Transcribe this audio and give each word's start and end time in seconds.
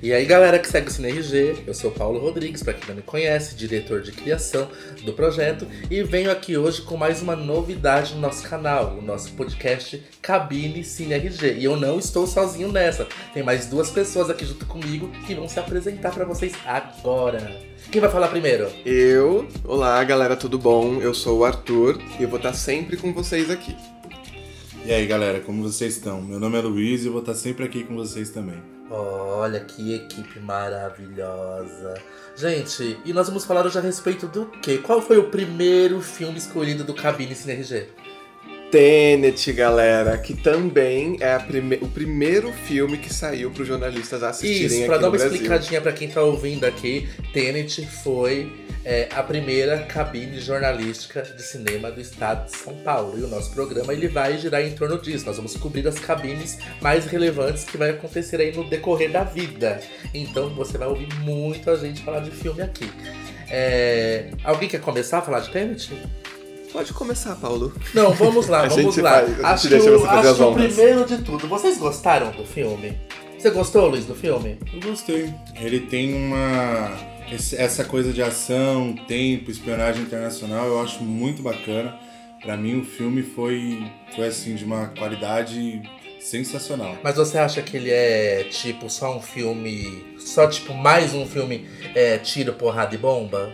E 0.00 0.12
aí, 0.12 0.24
galera 0.24 0.60
que 0.60 0.68
segue 0.68 0.88
o 0.88 0.90
CineRG, 0.90 1.64
eu 1.66 1.74
sou 1.74 1.90
o 1.90 1.94
Paulo 1.94 2.20
Rodrigues, 2.20 2.62
para 2.62 2.74
quem 2.74 2.88
não 2.88 2.94
me 2.94 3.02
conhece, 3.02 3.56
diretor 3.56 4.00
de 4.00 4.12
criação 4.12 4.68
do 5.04 5.12
projeto, 5.12 5.66
e 5.90 6.02
venho 6.04 6.30
aqui 6.30 6.56
hoje 6.56 6.82
com 6.82 6.96
mais 6.96 7.20
uma 7.20 7.34
novidade 7.34 8.14
no 8.14 8.20
nosso 8.20 8.48
canal, 8.48 8.96
o 8.96 9.02
nosso 9.02 9.32
podcast 9.32 10.00
Cabine 10.20 10.84
CineRG. 10.84 11.54
E 11.58 11.64
eu 11.64 11.76
não 11.76 11.98
estou 11.98 12.28
sozinho 12.28 12.70
nessa, 12.70 13.08
tem 13.34 13.42
mais 13.42 13.66
duas 13.66 13.90
pessoas 13.90 14.30
aqui 14.30 14.46
junto 14.46 14.66
comigo 14.66 15.10
que 15.26 15.34
vão 15.34 15.48
se 15.48 15.58
apresentar 15.58 16.12
para 16.12 16.24
vocês 16.24 16.52
agora. 16.64 17.60
Quem 17.90 18.00
vai 18.00 18.10
falar 18.10 18.28
primeiro? 18.28 18.70
Eu. 18.86 19.48
Olá, 19.64 20.02
galera, 20.04 20.36
tudo 20.36 20.58
bom? 20.58 21.00
Eu 21.00 21.12
sou 21.12 21.40
o 21.40 21.44
Arthur 21.44 22.00
e 22.20 22.22
eu 22.22 22.28
vou 22.28 22.36
estar 22.36 22.54
sempre 22.54 22.96
com 22.96 23.12
vocês 23.12 23.50
aqui. 23.50 23.74
E 24.86 24.92
aí, 24.92 25.06
galera, 25.06 25.40
como 25.40 25.62
vocês 25.62 25.96
estão? 25.96 26.22
Meu 26.22 26.38
nome 26.38 26.56
é 26.56 26.60
Luiz 26.60 27.02
e 27.02 27.06
eu 27.06 27.12
vou 27.12 27.20
estar 27.20 27.34
sempre 27.34 27.64
aqui 27.64 27.82
com 27.82 27.96
vocês 27.96 28.30
também. 28.30 28.81
Olha 28.94 29.58
que 29.60 29.94
equipe 29.94 30.38
maravilhosa. 30.38 31.94
Gente, 32.36 33.00
e 33.06 33.12
nós 33.12 33.26
vamos 33.26 33.44
falar 33.44 33.64
hoje 33.64 33.78
a 33.78 33.80
respeito 33.80 34.26
do 34.26 34.46
quê? 34.60 34.76
Qual 34.76 35.00
foi 35.00 35.16
o 35.16 35.30
primeiro 35.30 36.02
filme 36.02 36.36
escolhido 36.36 36.84
do 36.84 36.92
Cabine 36.92 37.34
CineRG? 37.34 37.88
Tenet, 38.72 39.52
galera, 39.52 40.16
que 40.16 40.32
também 40.32 41.18
é 41.20 41.38
prime 41.38 41.76
o 41.82 41.88
primeiro 41.88 42.50
filme 42.50 42.96
que 42.96 43.12
saiu 43.12 43.50
para 43.50 43.60
os 43.60 43.68
jornalistas 43.68 44.22
assistirem 44.22 44.64
Isso, 44.64 44.76
aqui 44.76 44.86
pra 44.86 44.96
dar 44.96 45.08
uma 45.08 45.10
Brasil. 45.10 45.34
explicadinha 45.34 45.78
para 45.82 45.92
quem 45.92 46.08
tá 46.08 46.22
ouvindo 46.22 46.64
aqui, 46.64 47.06
Tenet 47.34 47.86
foi 48.02 48.50
é, 48.82 49.10
a 49.14 49.22
primeira 49.22 49.80
cabine 49.80 50.40
jornalística 50.40 51.20
de 51.20 51.42
cinema 51.42 51.90
do 51.90 52.00
estado 52.00 52.46
de 52.46 52.56
São 52.56 52.74
Paulo. 52.76 53.18
E 53.18 53.22
o 53.22 53.28
nosso 53.28 53.52
programa 53.52 53.92
ele 53.92 54.08
vai 54.08 54.38
girar 54.38 54.62
em 54.62 54.72
torno 54.72 54.98
disso. 54.98 55.26
Nós 55.26 55.36
vamos 55.36 55.54
cobrir 55.54 55.86
as 55.86 55.98
cabines 55.98 56.56
mais 56.80 57.04
relevantes 57.04 57.64
que 57.64 57.76
vai 57.76 57.90
acontecer 57.90 58.40
aí 58.40 58.56
no 58.56 58.64
decorrer 58.64 59.12
da 59.12 59.22
vida. 59.22 59.82
Então 60.14 60.48
você 60.54 60.78
vai 60.78 60.88
ouvir 60.88 61.12
muito 61.16 61.70
a 61.70 61.76
gente 61.76 62.02
falar 62.02 62.20
de 62.20 62.30
filme 62.30 62.62
aqui. 62.62 62.90
É, 63.50 64.30
Alguém 64.42 64.66
quer 64.66 64.80
começar 64.80 65.18
a 65.18 65.22
falar 65.22 65.40
de 65.40 65.50
Tenet? 65.50 65.92
Pode 66.72 66.92
começar, 66.94 67.36
Paulo. 67.36 67.72
Não, 67.92 68.12
vamos 68.12 68.48
lá, 68.48 68.62
A 68.64 68.68
vamos 68.68 68.94
gente 68.94 69.00
lá. 69.02 69.20
vai, 69.20 69.24
a 69.24 69.26
gente 69.26 69.44
acho 69.44 69.68
que, 69.68 69.74
acho 69.74 70.52
primeiro 70.54 71.04
de 71.04 71.18
tudo, 71.18 71.46
vocês 71.46 71.76
gostaram 71.76 72.30
do 72.30 72.44
filme? 72.46 72.98
Você 73.38 73.50
gostou, 73.50 73.88
Luiz, 73.88 74.06
do 74.06 74.14
filme? 74.14 74.58
Eu 74.72 74.80
gostei. 74.80 75.34
Ele 75.60 75.80
tem 75.80 76.14
uma. 76.14 76.96
Essa 77.56 77.84
coisa 77.84 78.12
de 78.12 78.22
ação, 78.22 78.94
tempo, 79.08 79.50
espionagem 79.50 80.02
internacional, 80.02 80.66
eu 80.66 80.80
acho 80.80 81.02
muito 81.02 81.42
bacana. 81.42 81.98
Pra 82.40 82.56
mim, 82.56 82.80
o 82.80 82.84
filme 82.84 83.22
foi, 83.22 83.84
foi 84.14 84.26
assim, 84.28 84.54
de 84.54 84.64
uma 84.64 84.88
qualidade 84.88 85.82
sensacional. 86.20 86.96
Mas 87.02 87.16
você 87.16 87.36
acha 87.38 87.60
que 87.62 87.76
ele 87.76 87.90
é 87.90 88.44
tipo 88.50 88.88
só 88.88 89.16
um 89.16 89.20
filme. 89.20 90.04
Só 90.18 90.46
tipo 90.46 90.72
mais 90.72 91.14
um 91.14 91.26
filme 91.26 91.66
é, 91.94 92.18
tiro, 92.18 92.52
porrada 92.52 92.94
e 92.94 92.98
bomba? 92.98 93.52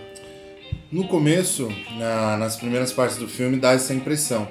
No 0.90 1.06
começo, 1.06 1.68
na- 1.98 2.36
nas 2.38 2.56
primeiras 2.56 2.92
partes 2.92 3.18
do 3.18 3.28
filme, 3.28 3.58
dá 3.58 3.72
essa 3.72 3.92
impressão. 3.92 4.48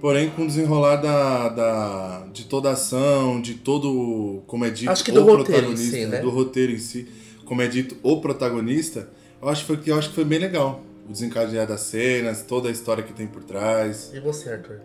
Porém, 0.00 0.30
com 0.30 0.42
o 0.42 0.46
desenrolar 0.46 0.96
da, 0.96 1.48
da- 1.48 2.26
de 2.32 2.44
toda 2.44 2.70
a 2.70 2.72
ação, 2.72 3.40
de 3.40 3.54
todo, 3.54 4.42
como 4.46 4.64
é 4.64 4.70
dito, 4.70 4.90
Acho 4.90 5.04
que 5.04 5.10
o 5.10 5.14
do 5.14 5.20
roteiro 5.24 5.42
em 5.42 5.44
protagonista, 5.74 5.96
si, 5.96 6.06
né? 6.06 6.20
do 6.20 6.30
roteiro 6.30 6.72
em 6.72 6.78
si, 6.78 7.06
como 7.44 7.62
é 7.62 7.66
dito, 7.68 7.96
o 8.02 8.20
protagonista, 8.20 9.08
eu 9.40 9.48
acho, 9.48 9.62
que 9.62 9.66
foi, 9.76 9.80
eu 9.92 9.98
acho 9.98 10.08
que 10.10 10.14
foi 10.14 10.24
bem 10.24 10.38
legal. 10.38 10.82
O 11.08 11.12
desencadear 11.12 11.66
das 11.66 11.82
cenas, 11.82 12.42
toda 12.42 12.68
a 12.68 12.72
história 12.72 13.02
que 13.02 13.12
tem 13.12 13.26
por 13.26 13.44
trás. 13.44 14.10
E 14.14 14.20
você, 14.20 14.50
Arthur? 14.50 14.80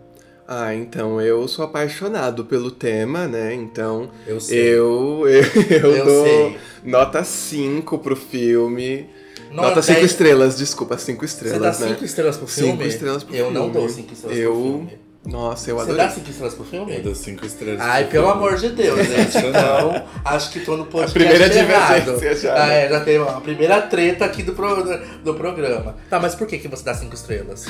Ah, 0.52 0.74
então 0.74 1.20
eu 1.20 1.46
sou 1.46 1.64
apaixonado 1.64 2.44
pelo 2.44 2.72
tema, 2.72 3.28
né? 3.28 3.54
Então 3.54 4.10
Eu 4.26 4.40
sei. 4.40 4.58
eu, 4.58 5.22
eu, 5.28 5.44
eu 5.70 5.94
Eu 5.96 6.04
dou 6.04 6.24
sei. 6.24 6.56
nota 6.82 7.22
5 7.22 7.98
pro 7.98 8.16
filme. 8.16 9.08
Não, 9.52 9.62
nota 9.64 9.80
5 9.80 10.00
dez- 10.00 10.10
estrelas, 10.10 10.58
desculpa, 10.58 10.98
5 10.98 11.20
Você 11.20 11.24
estrelas, 11.26 11.78
dá 11.78 11.86
né? 11.86 11.92
5 11.92 12.04
estrelas 12.04 12.36
pro 12.36 12.46
filme? 12.48 12.86
estrelas 12.86 13.22
pro 13.22 13.34
Eu 13.36 13.50
não 13.52 13.62
filme. 13.70 13.72
dou 13.78 13.88
5 13.88 14.12
estrelas 14.12 14.38
Eu- 14.38 14.52
pro 14.52 14.62
filme. 14.62 14.98
Nossa, 15.26 15.70
eu 15.70 15.76
Você 15.76 15.82
adorei. 15.90 16.02
dá 16.06 16.10
5 16.10 16.30
estrelas 16.30 16.54
pro 16.54 16.64
filme? 16.64 16.96
Eu 16.96 17.02
dou 17.02 17.14
cinco 17.14 17.44
estrelas. 17.44 17.78
Ai, 17.80 18.04
pro 18.04 18.12
pelo 18.12 18.24
filme. 18.26 18.38
amor 18.38 18.56
de 18.56 18.68
Deus, 18.70 18.98
gente. 19.06 19.36
Então, 19.46 20.04
acho 20.24 20.50
que 20.50 20.60
tô 20.60 20.76
no 20.78 20.86
podcast 20.86 21.12
primeira 21.18 21.54
errado. 21.54 22.04
divergência 22.14 22.36
já, 22.48 22.54
Ah, 22.54 22.66
né? 22.66 22.86
é, 22.86 22.88
já 22.88 23.00
tem 23.00 23.18
a 23.18 23.24
primeira 23.40 23.82
treta 23.82 24.24
aqui 24.24 24.42
do, 24.42 24.54
pro- 24.54 24.82
do 25.22 25.34
programa. 25.34 25.94
Tá, 26.08 26.18
mas 26.18 26.34
por 26.34 26.46
que, 26.46 26.56
que 26.58 26.68
você 26.68 26.82
dá 26.82 26.94
5 26.94 27.14
estrelas? 27.14 27.66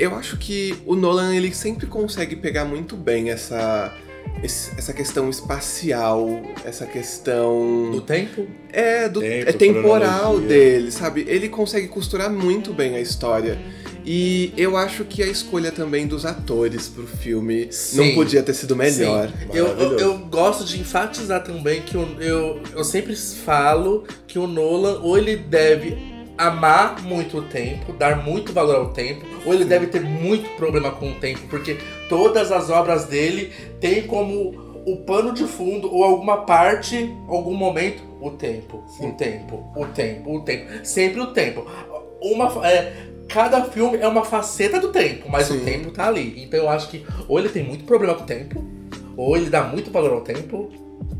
Eu 0.00 0.14
acho 0.16 0.36
que 0.38 0.74
o 0.86 0.96
Nolan 0.96 1.34
ele 1.36 1.52
sempre 1.54 1.86
consegue 1.86 2.34
pegar 2.36 2.64
muito 2.64 2.96
bem 2.96 3.30
essa 3.30 3.94
essa 4.42 4.92
questão 4.92 5.28
espacial, 5.28 6.40
essa 6.64 6.86
questão 6.86 7.90
Do 7.90 8.00
tempo? 8.00 8.46
é 8.72 9.08
do 9.08 9.20
Tempo, 9.20 9.48
é 9.48 9.52
temporal 9.52 10.38
dele, 10.40 10.90
sabe? 10.90 11.24
Ele 11.28 11.48
consegue 11.48 11.88
costurar 11.88 12.30
muito 12.30 12.72
bem 12.72 12.96
a 12.96 13.00
história. 13.00 13.58
E 14.04 14.52
eu 14.56 14.76
acho 14.76 15.04
que 15.04 15.22
a 15.22 15.26
escolha 15.26 15.70
também 15.72 16.06
dos 16.06 16.24
atores 16.24 16.88
pro 16.88 17.06
filme 17.06 17.68
Sim. 17.70 17.96
não 17.98 18.14
podia 18.14 18.42
ter 18.42 18.54
sido 18.54 18.74
melhor. 18.76 19.28
Sim. 19.28 19.34
Eu, 19.52 19.66
eu, 19.66 19.98
eu 19.98 20.18
gosto 20.18 20.64
de 20.64 20.80
enfatizar 20.80 21.42
também 21.44 21.82
que 21.82 21.96
o- 21.98 22.16
eu, 22.20 22.60
eu 22.74 22.84
sempre 22.84 23.14
falo 23.16 24.04
que 24.26 24.38
o 24.38 24.46
Nolan 24.46 25.00
ou 25.02 25.18
ele 25.18 25.36
deve 25.36 25.98
amar 26.40 27.02
muito 27.02 27.38
o 27.38 27.42
tempo, 27.42 27.92
dar 27.92 28.24
muito 28.24 28.52
valor 28.52 28.76
ao 28.76 28.88
tempo, 28.88 29.26
ou 29.44 29.52
ele 29.52 29.64
deve 29.64 29.88
ter 29.88 30.00
muito 30.00 30.48
problema 30.56 30.90
com 30.90 31.10
o 31.10 31.14
tempo, 31.16 31.40
porque 31.50 31.76
todas 32.08 32.50
as 32.50 32.70
obras 32.70 33.04
dele 33.04 33.52
têm 33.78 34.06
como 34.06 34.70
o 34.86 34.96
pano 35.04 35.34
de 35.34 35.44
fundo 35.44 35.92
ou 35.94 36.02
alguma 36.02 36.38
parte, 36.38 37.14
algum 37.28 37.54
momento, 37.54 38.02
o 38.22 38.30
tempo, 38.30 38.82
o 38.98 39.12
tempo, 39.12 39.70
o 39.76 39.86
tempo, 39.86 40.36
o 40.36 40.40
tempo, 40.40 40.66
sempre 40.82 41.20
o 41.20 41.26
tempo. 41.26 41.66
Uma 42.22 42.66
é, 42.66 42.92
cada 43.28 43.64
filme 43.64 43.98
é 43.98 44.08
uma 44.08 44.24
faceta 44.24 44.80
do 44.80 44.88
tempo, 44.88 45.28
mas 45.28 45.46
Sim. 45.46 45.58
o 45.58 45.64
tempo 45.64 45.90
tá 45.90 46.08
ali. 46.08 46.42
Então 46.42 46.58
eu 46.58 46.70
acho 46.70 46.88
que 46.88 47.04
ou 47.28 47.38
ele 47.38 47.50
tem 47.50 47.62
muito 47.62 47.84
problema 47.84 48.14
com 48.14 48.24
o 48.24 48.26
tempo, 48.26 48.64
ou 49.14 49.36
ele 49.36 49.50
dá 49.50 49.62
muito 49.64 49.90
valor 49.90 50.12
ao 50.12 50.20
tempo. 50.22 50.70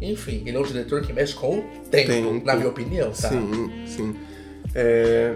Enfim, 0.01 0.43
ele 0.47 0.57
é 0.57 0.61
um 0.61 0.63
diretor 0.63 1.03
que 1.03 1.13
mexe 1.13 1.35
com 1.35 1.59
o 1.59 1.63
tempo, 1.91 2.09
Tempo. 2.09 2.43
na 2.45 2.55
minha 2.55 2.69
opinião, 2.69 3.11
tá? 3.11 3.29
Sim, 3.29 3.71
sim. 3.87 4.17
É, 4.75 5.35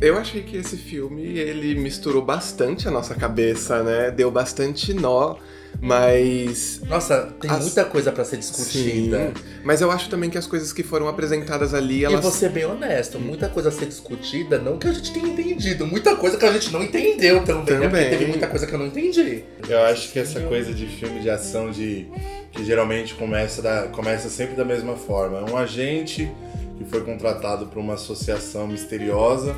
eu 0.00 0.16
achei 0.18 0.42
que 0.42 0.56
esse 0.56 0.76
filme 0.76 1.22
ele 1.38 1.74
misturou 1.74 2.22
bastante 2.22 2.86
a 2.88 2.90
nossa 2.90 3.14
cabeça, 3.14 3.82
né? 3.82 4.10
Deu 4.10 4.30
bastante 4.30 4.92
nó, 4.92 5.36
mas 5.80 6.80
Nossa, 6.88 7.32
tem 7.40 7.50
As- 7.50 7.60
muita 7.62 7.84
coisa 7.84 8.10
pra 8.12 8.24
ser 8.24 8.36
discutida. 8.38 9.32
Sim, 9.34 9.42
mas 9.64 9.80
eu 9.80 9.90
acho 9.90 10.08
também 10.10 10.28
que 10.30 10.36
as 10.36 10.46
coisas 10.46 10.72
que 10.72 10.82
foram 10.82 11.08
apresentadas 11.08 11.72
ali, 11.74 12.00
E 12.00 12.04
elas. 12.04 12.20
vou 12.22 12.30
ser 12.32 12.50
bem 12.50 12.64
honesto, 12.64 13.18
muita 13.18 13.48
coisa 13.48 13.68
a 13.68 13.72
ser 13.72 13.86
discutida, 13.86 14.58
não 14.58 14.78
que 14.78 14.86
a 14.88 14.92
gente 14.92 15.12
tenha 15.12 15.28
entendido, 15.28 15.86
muita 15.86 16.16
coisa 16.16 16.36
que 16.36 16.44
a 16.44 16.52
gente 16.52 16.72
não 16.72 16.82
entendeu 16.82 17.42
também, 17.44 17.78
né? 17.78 17.88
Porque 17.88 17.96
Também. 17.98 18.10
teve 18.10 18.26
muita 18.26 18.46
coisa 18.48 18.66
que 18.66 18.72
eu 18.72 18.78
não 18.78 18.86
entendi. 18.86 19.44
Eu 19.68 19.80
acho 19.84 20.12
que 20.12 20.18
essa 20.18 20.40
coisa 20.40 20.72
de 20.74 20.86
filme 20.86 21.20
de 21.20 21.30
ação 21.30 21.70
de 21.70 22.06
que 22.52 22.64
geralmente 22.64 23.14
começa, 23.14 23.62
da, 23.62 23.84
começa 23.88 24.28
sempre 24.28 24.54
da 24.54 24.64
mesma 24.64 24.94
forma. 24.96 25.38
É 25.38 25.50
um 25.50 25.56
agente 25.56 26.30
que 26.76 26.84
foi 26.84 27.02
contratado 27.02 27.66
por 27.66 27.78
uma 27.78 27.94
associação 27.94 28.66
misteriosa 28.66 29.54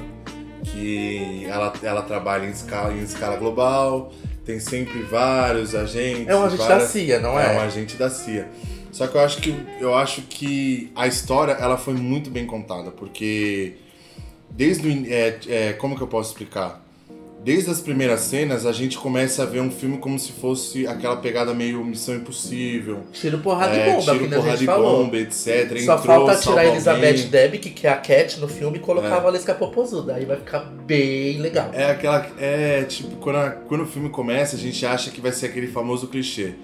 que 0.64 1.44
ela, 1.46 1.72
ela 1.82 2.02
trabalha 2.02 2.46
em 2.46 2.50
escala, 2.50 2.92
em 2.92 3.02
escala 3.02 3.36
global, 3.36 4.12
tem 4.44 4.58
sempre 4.60 5.02
vários 5.02 5.74
agentes. 5.74 6.28
É 6.28 6.36
um 6.36 6.44
agente 6.44 6.58
da 6.62 6.68
várias- 6.68 6.90
CIA, 6.90 7.20
não 7.20 7.38
é 7.38 7.54
é? 7.54 7.58
um 7.58 7.60
agente 7.60 7.96
da 7.96 8.10
CIA. 8.10 8.48
Só 8.92 9.06
que 9.06 9.14
eu 9.16 9.20
acho 9.20 9.40
que 9.42 9.54
eu 9.80 9.94
acho 9.94 10.22
que 10.22 10.90
a 10.96 11.06
história 11.06 11.52
ela 11.52 11.76
foi 11.76 11.94
muito 11.94 12.30
bem 12.30 12.46
contada, 12.46 12.90
porque 12.90 13.74
desde 14.50 14.88
o 14.88 15.12
é, 15.12 15.38
é, 15.48 15.72
como 15.74 15.96
que 15.96 16.02
eu 16.02 16.06
posso 16.06 16.30
explicar? 16.30 16.82
Desde 17.46 17.70
as 17.70 17.80
primeiras 17.80 18.22
cenas 18.22 18.66
a 18.66 18.72
gente 18.72 18.98
começa 18.98 19.44
a 19.44 19.46
ver 19.46 19.60
um 19.60 19.70
filme 19.70 19.98
como 19.98 20.18
se 20.18 20.32
fosse 20.32 20.84
aquela 20.84 21.14
pegada 21.18 21.54
meio 21.54 21.84
Missão 21.84 22.16
Impossível, 22.16 23.04
Tiro 23.12 23.38
porrada 23.38 23.76
é, 23.76 23.86
e 23.88 23.92
bomba, 23.92 24.02
tiro 24.02 24.18
que 24.18 24.24
nem 24.24 24.32
a 24.32 24.36
porrada 24.40 24.56
gente 24.56 24.62
e 24.62 24.66
falou. 24.66 25.04
bomba, 25.04 25.16
etc. 25.16 25.46
Só 25.84 25.94
Entrou, 25.94 25.98
falta 25.98 26.36
tirar 26.40 26.58
a 26.62 26.66
Elizabeth. 26.66 27.28
Debicki, 27.30 27.70
que 27.70 27.86
é 27.86 27.90
a 27.90 27.96
Cat 27.98 28.40
no 28.40 28.48
filme, 28.48 28.78
e 28.78 28.80
colocar 28.80 29.10
É. 29.10 29.12
a 29.12 29.20
Valesca 29.20 29.54
Popozuda. 29.54 30.16
Aí 30.16 30.24
vai 30.24 30.38
ficar 30.38 30.58
bem 30.58 31.38
legal. 31.38 31.70
É 31.72 31.88
aquela. 31.92 32.26
É 32.36 32.82
tipo, 32.82 33.14
quando, 33.18 33.36
a- 33.36 33.50
quando 33.50 33.82
o 33.82 33.86
filme 33.86 34.08
começa, 34.10 34.56
a 34.56 34.58
gente 34.58 34.84
acha 34.84 35.12
que 35.12 35.20
vai 35.20 35.30
ser 35.30 35.46
aquele 35.46 35.68
famoso 35.68 36.08
clichê. 36.08 36.54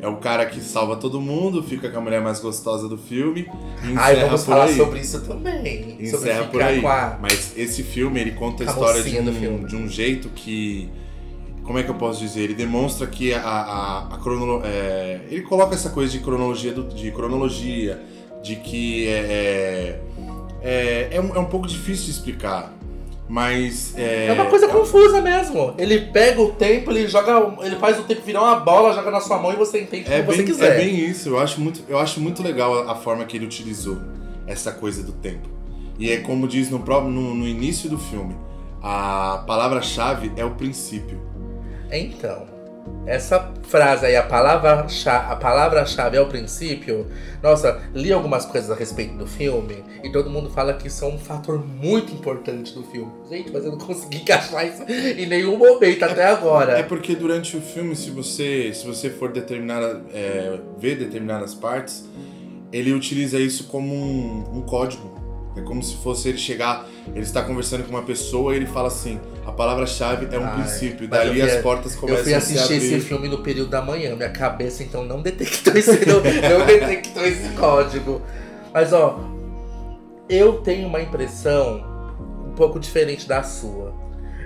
É 0.00 0.08
o 0.08 0.16
cara 0.16 0.46
que 0.46 0.58
salva 0.62 0.96
todo 0.96 1.20
mundo, 1.20 1.62
fica 1.62 1.90
com 1.90 1.98
a 1.98 2.00
mulher 2.00 2.22
mais 2.22 2.40
gostosa 2.40 2.88
do 2.88 2.96
filme 2.96 3.42
e 3.84 3.94
Ai, 3.94 4.14
encerra 4.14 4.26
vamos 4.28 4.40
por 4.44 4.46
falar 4.52 4.64
aí. 4.64 4.74
sobre 4.76 5.00
isso 5.00 5.20
também. 5.20 5.98
Encerra 6.00 6.44
por 6.44 6.62
aí. 6.62 6.82
a... 6.86 7.18
Mas 7.20 7.52
esse 7.54 7.82
filme, 7.82 8.18
ele 8.18 8.30
conta 8.30 8.64
a 8.64 8.66
a 8.66 8.70
história 8.70 9.02
de 9.02 9.18
um, 9.46 9.64
de 9.66 9.76
um 9.76 9.86
jeito 9.86 10.29
que. 10.30 10.88
Como 11.64 11.78
é 11.78 11.82
que 11.82 11.90
eu 11.90 11.94
posso 11.94 12.18
dizer? 12.20 12.40
Ele 12.42 12.54
demonstra 12.54 13.06
que 13.06 13.32
a, 13.32 13.40
a, 13.40 13.98
a 14.14 14.18
é, 14.64 15.20
ele 15.30 15.42
coloca 15.42 15.74
essa 15.74 15.90
coisa 15.90 16.10
de 16.10 16.18
cronologia, 16.20 16.72
do- 16.72 16.88
de 16.88 17.10
cronologia, 17.12 18.00
de 18.42 18.56
que 18.56 19.06
é, 19.06 20.00
é, 20.62 20.62
é, 20.62 21.08
é 21.16 21.20
um, 21.20 21.34
é 21.36 21.38
um 21.38 21.44
pouco 21.44 21.66
difícil 21.68 22.06
de 22.06 22.10
explicar. 22.12 22.74
Mas. 23.28 23.94
É, 23.96 24.26
É 24.28 24.32
uma 24.32 24.46
coisa 24.46 24.66
é- 24.66 24.68
confusa 24.68 25.20
mesmo. 25.20 25.74
Ele 25.78 26.00
pega 26.06 26.40
o 26.40 26.50
tempo, 26.52 26.90
ele 26.90 27.06
joga. 27.06 27.54
Ele 27.64 27.76
faz 27.76 27.98
o 28.00 28.02
tempo 28.02 28.22
virar 28.22 28.42
uma 28.42 28.56
bola, 28.56 28.92
joga 28.92 29.10
na 29.10 29.20
sua 29.20 29.38
mão 29.38 29.52
e 29.52 29.56
você 29.56 29.80
entende 29.82 30.10
É 30.12 30.22
como 30.22 30.32
você 30.32 30.38
bem, 30.38 30.46
quiser. 30.46 30.72
é 30.72 30.76
bem 30.84 30.98
isso, 31.08 31.28
eu 31.28 31.38
acho 31.38 31.60
muito, 31.60 31.82
eu 31.88 31.98
acho 31.98 32.20
muito 32.20 32.42
legal 32.42 32.88
a, 32.88 32.92
a 32.92 32.94
forma 32.96 33.24
que 33.24 33.36
ele 33.36 33.44
utilizou. 33.46 33.98
essa 34.46 34.72
coisa 34.72 35.04
do 35.04 35.12
tempo. 35.12 35.48
E 35.96 36.10
é 36.10 36.16
como 36.16 36.48
diz 36.48 36.68
no, 36.70 36.80
próprio, 36.80 37.12
no, 37.12 37.34
no 37.34 37.46
início 37.46 37.88
do 37.88 37.98
filme, 37.98 38.34
a 38.82 39.44
palavra-chave 39.46 40.32
é 40.36 40.44
o 40.44 40.52
princípio. 40.52 41.20
Então, 41.90 42.46
essa 43.06 43.52
frase 43.64 44.06
aí, 44.06 44.16
a 44.16 44.22
palavra 44.22 44.86
a 45.06 45.36
palavra-chave 45.36 46.16
é 46.16 46.20
o 46.20 46.26
princípio. 46.26 47.06
Nossa, 47.42 47.80
li 47.94 48.12
algumas 48.12 48.44
coisas 48.44 48.70
a 48.70 48.74
respeito 48.74 49.14
do 49.16 49.26
filme 49.26 49.82
e 50.02 50.10
todo 50.12 50.30
mundo 50.30 50.50
fala 50.50 50.74
que 50.74 50.86
isso 50.86 51.04
é 51.04 51.08
um 51.08 51.18
fator 51.18 51.64
muito 51.64 52.12
importante 52.12 52.74
do 52.74 52.82
filme. 52.84 53.10
Gente, 53.28 53.50
mas 53.50 53.64
eu 53.64 53.72
não 53.72 53.78
consegui 53.78 54.18
encaixar 54.22 54.66
isso 54.66 54.82
em 54.82 55.26
nenhum 55.26 55.56
momento 55.56 56.04
até 56.04 56.26
agora. 56.26 56.78
É 56.78 56.82
porque 56.82 57.14
durante 57.14 57.56
o 57.56 57.60
filme, 57.60 57.96
se 57.96 58.10
você, 58.10 58.72
se 58.72 58.86
você 58.86 59.10
for 59.10 59.32
determinar, 59.32 59.82
é, 60.12 60.58
ver 60.78 60.96
determinadas 60.96 61.54
partes, 61.54 62.08
ele 62.72 62.92
utiliza 62.92 63.38
isso 63.38 63.64
como 63.64 63.94
um, 63.94 64.58
um 64.58 64.62
código. 64.62 65.19
É 65.56 65.60
como 65.62 65.82
se 65.82 65.96
fosse 65.96 66.28
ele 66.28 66.38
chegar, 66.38 66.86
ele 67.08 67.20
está 67.24 67.42
conversando 67.42 67.82
com 67.82 67.90
uma 67.90 68.02
pessoa 68.02 68.52
e 68.54 68.56
ele 68.58 68.66
fala 68.66 68.86
assim: 68.88 69.18
a 69.44 69.50
palavra-chave 69.50 70.28
é 70.34 70.38
um 70.38 70.44
Ai, 70.44 70.54
princípio. 70.54 71.08
Dali 71.08 71.40
eu 71.40 71.46
fui- 71.46 71.56
as 71.56 71.62
portas 71.62 71.96
começam 71.96 72.18
Eu 72.20 72.24
fui 72.24 72.34
a 72.34 72.40
se 72.40 72.52
assistir 72.54 72.74
abrir. 72.74 72.94
esse 72.94 73.00
filme 73.06 73.28
no 73.28 73.38
período 73.42 73.68
da 73.70 73.82
manhã. 73.82 74.14
Minha 74.14 74.30
cabeça 74.30 74.82
então 74.84 75.04
não 75.04 75.20
detectou 75.20 75.74
esse, 75.74 76.06
não, 76.06 76.16
não 76.20 76.22
detectou 76.66 77.26
esse 77.26 77.48
código. 77.50 78.22
Mas 78.72 78.92
ó, 78.92 79.18
eu 80.28 80.58
tenho 80.60 80.86
uma 80.86 81.00
impressão 81.00 81.84
um 82.46 82.52
pouco 82.54 82.78
diferente 82.78 83.26
da 83.26 83.42
sua. 83.42 83.92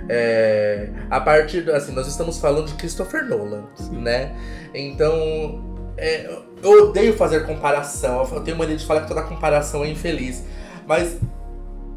É, 0.09 0.89
a 1.09 1.19
partir 1.19 1.61
do- 1.61 1.71
assim, 1.71 1.91
nós 1.91 2.07
estamos 2.07 2.37
falando 2.39 2.67
de 2.67 2.73
Christopher 2.75 3.25
Nolan, 3.27 3.63
né? 3.91 4.35
Então, 4.73 5.63
é, 5.97 6.29
eu 6.63 6.89
odeio 6.89 7.13
fazer 7.15 7.45
comparação. 7.45 8.27
Eu 8.31 8.41
tenho 8.41 8.57
mania 8.57 8.75
de 8.75 8.85
falar 8.85 9.01
que 9.01 9.07
toda 9.07 9.21
comparação 9.23 9.83
é 9.83 9.89
infeliz. 9.89 10.43
Mas 10.87 11.19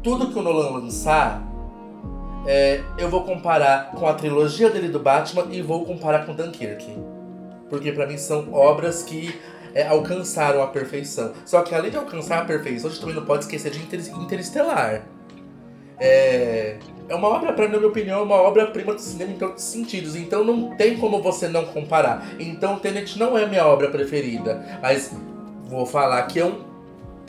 tudo 0.03 0.31
que 0.31 0.39
o 0.39 0.41
Nolan 0.41 0.79
lançar, 0.79 1.43
é, 2.45 2.81
eu 2.97 3.09
vou 3.09 3.23
comparar 3.23 3.91
com 3.91 4.07
a 4.07 4.13
trilogia 4.13 4.69
dele 4.69 4.89
do 4.89 4.99
Batman 4.99 5.47
e 5.51 5.61
vou 5.61 5.85
comparar 5.85 6.25
com 6.25 6.33
Dunkirk. 6.33 6.97
Porque 7.69 7.91
pra 7.91 8.07
mim 8.07 8.17
são 8.17 8.51
obras 8.53 9.03
que 9.03 9.39
é, 9.73 9.87
alcançaram 9.87 10.61
a 10.61 10.67
perfeição. 10.67 11.33
Só 11.45 11.61
que 11.61 11.75
além 11.75 11.91
de 11.91 11.97
alcançar 11.97 12.39
a 12.39 12.45
perfeição, 12.45 12.89
a 12.89 12.91
gente 12.91 13.01
também 13.01 13.15
não 13.15 13.25
pode 13.25 13.43
esquecer 13.43 13.71
de 13.71 13.79
Inter 13.79 13.99
Interestelar. 14.19 15.03
É, 15.99 16.77
é 17.09 17.15
uma 17.15 17.27
obra, 17.27 17.51
pra 17.53 17.67
na 17.67 17.77
minha 17.77 17.89
opinião, 17.89 18.19
é 18.21 18.23
uma 18.23 18.35
obra-prima 18.35 18.93
do 18.93 19.01
cinema 19.01 19.31
em 19.31 19.37
todos 19.37 19.63
os 19.63 19.69
sentidos. 19.69 20.15
Então 20.15 20.43
não 20.43 20.75
tem 20.75 20.97
como 20.97 21.21
você 21.21 21.47
não 21.47 21.65
comparar. 21.65 22.25
Então 22.39 22.79
Tenet 22.79 23.19
não 23.19 23.37
é 23.37 23.45
minha 23.45 23.65
obra 23.65 23.89
preferida. 23.89 24.79
Mas 24.81 25.13
vou 25.65 25.85
falar 25.85 26.23
que 26.23 26.39
é 26.39 26.45
um 26.45 26.68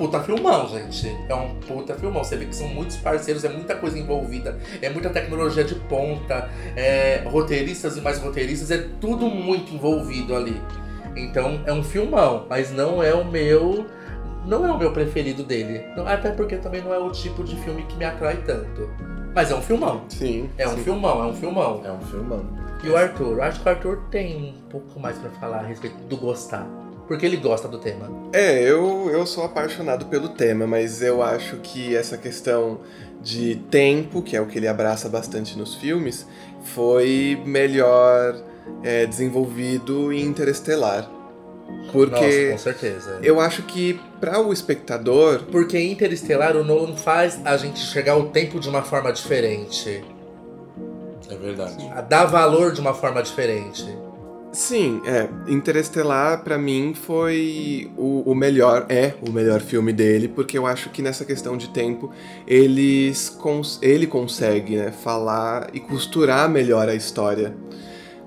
puta 0.01 0.19
filmão, 0.21 0.67
gente. 0.67 1.15
É 1.29 1.35
um 1.35 1.57
puta 1.57 1.95
filmão. 1.95 2.25
Você 2.25 2.35
vê 2.35 2.47
que 2.47 2.57
são 2.57 2.67
muitos 2.69 2.97
parceiros, 2.97 3.45
é 3.45 3.51
muita 3.51 3.77
coisa 3.77 3.99
envolvida, 3.99 4.59
é 4.81 4.89
muita 4.89 5.11
tecnologia 5.11 5.63
de 5.63 5.75
ponta, 5.75 6.49
é 6.75 7.23
roteiristas 7.27 7.99
e 7.99 8.01
mais 8.01 8.19
roteiristas, 8.19 8.71
é 8.71 8.89
tudo 8.99 9.27
muito 9.27 9.75
envolvido 9.75 10.35
ali. 10.35 10.59
Então 11.15 11.61
é 11.67 11.73
um 11.73 11.85
filmão, 11.85 12.47
mas 12.49 12.73
não 12.73 13.03
é 13.03 13.13
o 13.13 13.27
meu. 13.27 13.85
Não 14.47 14.67
é 14.67 14.73
o 14.73 14.79
meu 14.79 14.91
preferido 14.91 15.43
dele. 15.43 15.85
Até 16.07 16.31
porque 16.31 16.57
também 16.57 16.81
não 16.81 16.95
é 16.95 16.99
o 16.99 17.11
tipo 17.11 17.45
de 17.45 17.55
filme 17.57 17.83
que 17.83 17.95
me 17.97 18.07
atrai 18.07 18.39
tanto. 18.39 18.89
Mas 19.35 19.51
é 19.51 19.55
um 19.55 19.61
filmão. 19.61 20.05
Sim. 20.09 20.49
É 20.57 20.67
um 20.67 20.77
sim. 20.77 20.83
filmão, 20.83 21.23
é 21.23 21.27
um 21.27 21.35
filmão. 21.35 21.83
É 21.85 21.93
um 21.93 22.01
filmão. 22.01 22.43
E 22.83 22.89
o 22.89 22.97
Arthur? 22.97 23.37
Eu 23.37 23.43
acho 23.43 23.61
que 23.61 23.69
o 23.69 23.71
Arthur 23.71 23.99
tem 24.11 24.55
um 24.59 24.69
pouco 24.71 24.99
mais 24.99 25.19
pra 25.19 25.29
falar 25.33 25.59
a 25.59 25.67
respeito 25.67 25.99
do 26.05 26.17
gostar. 26.17 26.67
Porque 27.11 27.27
ele 27.27 27.39
gosta 27.39 27.67
do 27.67 27.77
tema. 27.77 28.09
É, 28.33 28.63
eu, 28.63 29.11
eu 29.11 29.27
sou 29.27 29.43
apaixonado 29.43 30.07
pelo 30.07 30.29
tema, 30.29 30.65
mas 30.65 31.03
eu 31.03 31.21
acho 31.25 31.57
que 31.57 31.97
essa 31.97 32.17
questão 32.17 32.83
de 33.21 33.57
tempo, 33.69 34.23
que 34.23 34.37
é 34.37 34.41
o 34.41 34.47
que 34.47 34.57
ele 34.57 34.69
abraça 34.69 35.09
bastante 35.09 35.59
nos 35.59 35.75
filmes, 35.75 36.25
foi 36.63 37.37
melhor 37.45 38.41
é, 38.85 39.07
desenvolvido 39.07 40.13
em 40.13 40.23
Interestelar. 40.23 41.11
Nossa, 41.67 41.91
Porque 41.91 42.53
com 42.53 42.59
certeza. 42.59 43.19
eu 43.25 43.41
acho 43.41 43.65
que 43.65 44.01
para 44.21 44.41
o 44.41 44.53
espectador, 44.53 45.43
Porque 45.51 45.77
em 45.77 45.91
Interestelar 45.91 46.57
o 46.57 46.63
Nolan 46.63 46.95
faz 46.95 47.41
a 47.45 47.57
gente 47.57 47.83
enxergar 47.83 48.19
o 48.19 48.29
tempo 48.29 48.61
de 48.61 48.69
uma 48.69 48.83
forma 48.83 49.13
diferente. 49.13 50.05
É 51.29 51.35
verdade. 51.35 51.91
A 51.93 52.03
dar 52.03 52.27
valor 52.27 52.71
de 52.71 52.81
uma 52.81 52.95
forma 52.95 53.21
diferente. 53.21 53.85
Sim, 54.53 55.01
é, 55.05 55.29
Interestelar 55.51 56.43
pra 56.43 56.59
mim 56.59 56.93
foi 56.95 57.91
o, 57.97 58.31
o 58.31 58.35
melhor, 58.35 58.87
é 58.89 59.15
o 59.27 59.31
melhor 59.31 59.61
filme 59.61 59.93
dele, 59.93 60.29
porque 60.29 60.59
eu 60.59 60.67
acho 60.67 60.91
que 60.91 61.03
nessa 61.03 61.25
questão 61.25 61.57
de 61.57 61.69
tempo 61.69 62.11
eles 62.47 63.29
cons- 63.29 63.79
ele 63.83 64.07
consegue 64.07 64.77
né, 64.77 64.91
falar 64.93 65.71
e 65.73 65.81
costurar 65.81 66.49
melhor 66.49 66.89
a 66.89 66.95
história. 66.95 67.55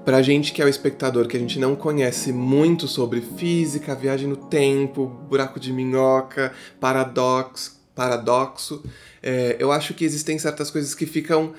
Pra 0.06 0.22
gente 0.22 0.52
que 0.52 0.62
é 0.62 0.66
o 0.66 0.68
espectador, 0.70 1.28
que 1.28 1.38
a 1.38 1.40
gente 1.40 1.58
não 1.60 1.75
conhece 1.78 2.34
muito 2.34 2.88
sobre 2.90 3.22
física, 3.22 3.96
viagem 3.96 4.28
no 4.28 4.36
tempo, 4.36 5.08
buraco 5.30 5.60
de 5.60 5.72
minhoca, 5.72 6.52
paradoxo, 6.80 7.81
paradoxo 7.96 8.84
é, 9.22 9.56
eu 9.60 9.72
acho 9.72 9.94
que 9.94 10.04
existem 10.04 10.38
certas 10.38 10.70
coisas 10.70 10.94
que 10.94 11.06
ficam 11.06 11.54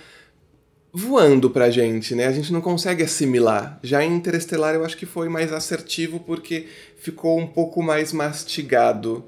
voando 0.94 1.50
pra 1.50 1.70
gente, 1.70 2.14
né? 2.14 2.26
A 2.26 2.32
gente 2.32 2.52
não 2.52 2.60
consegue 2.60 3.02
assimilar. 3.02 3.78
Já 3.82 4.04
em 4.04 4.14
Interestelar 4.14 4.74
eu 4.74 4.84
acho 4.84 4.96
que 4.96 5.04
foi 5.06 5.28
mais 5.28 5.52
assertivo 5.52 6.20
porque 6.20 6.66
ficou 6.96 7.38
um 7.38 7.46
pouco 7.46 7.82
mais 7.82 8.12
mastigado. 8.12 9.24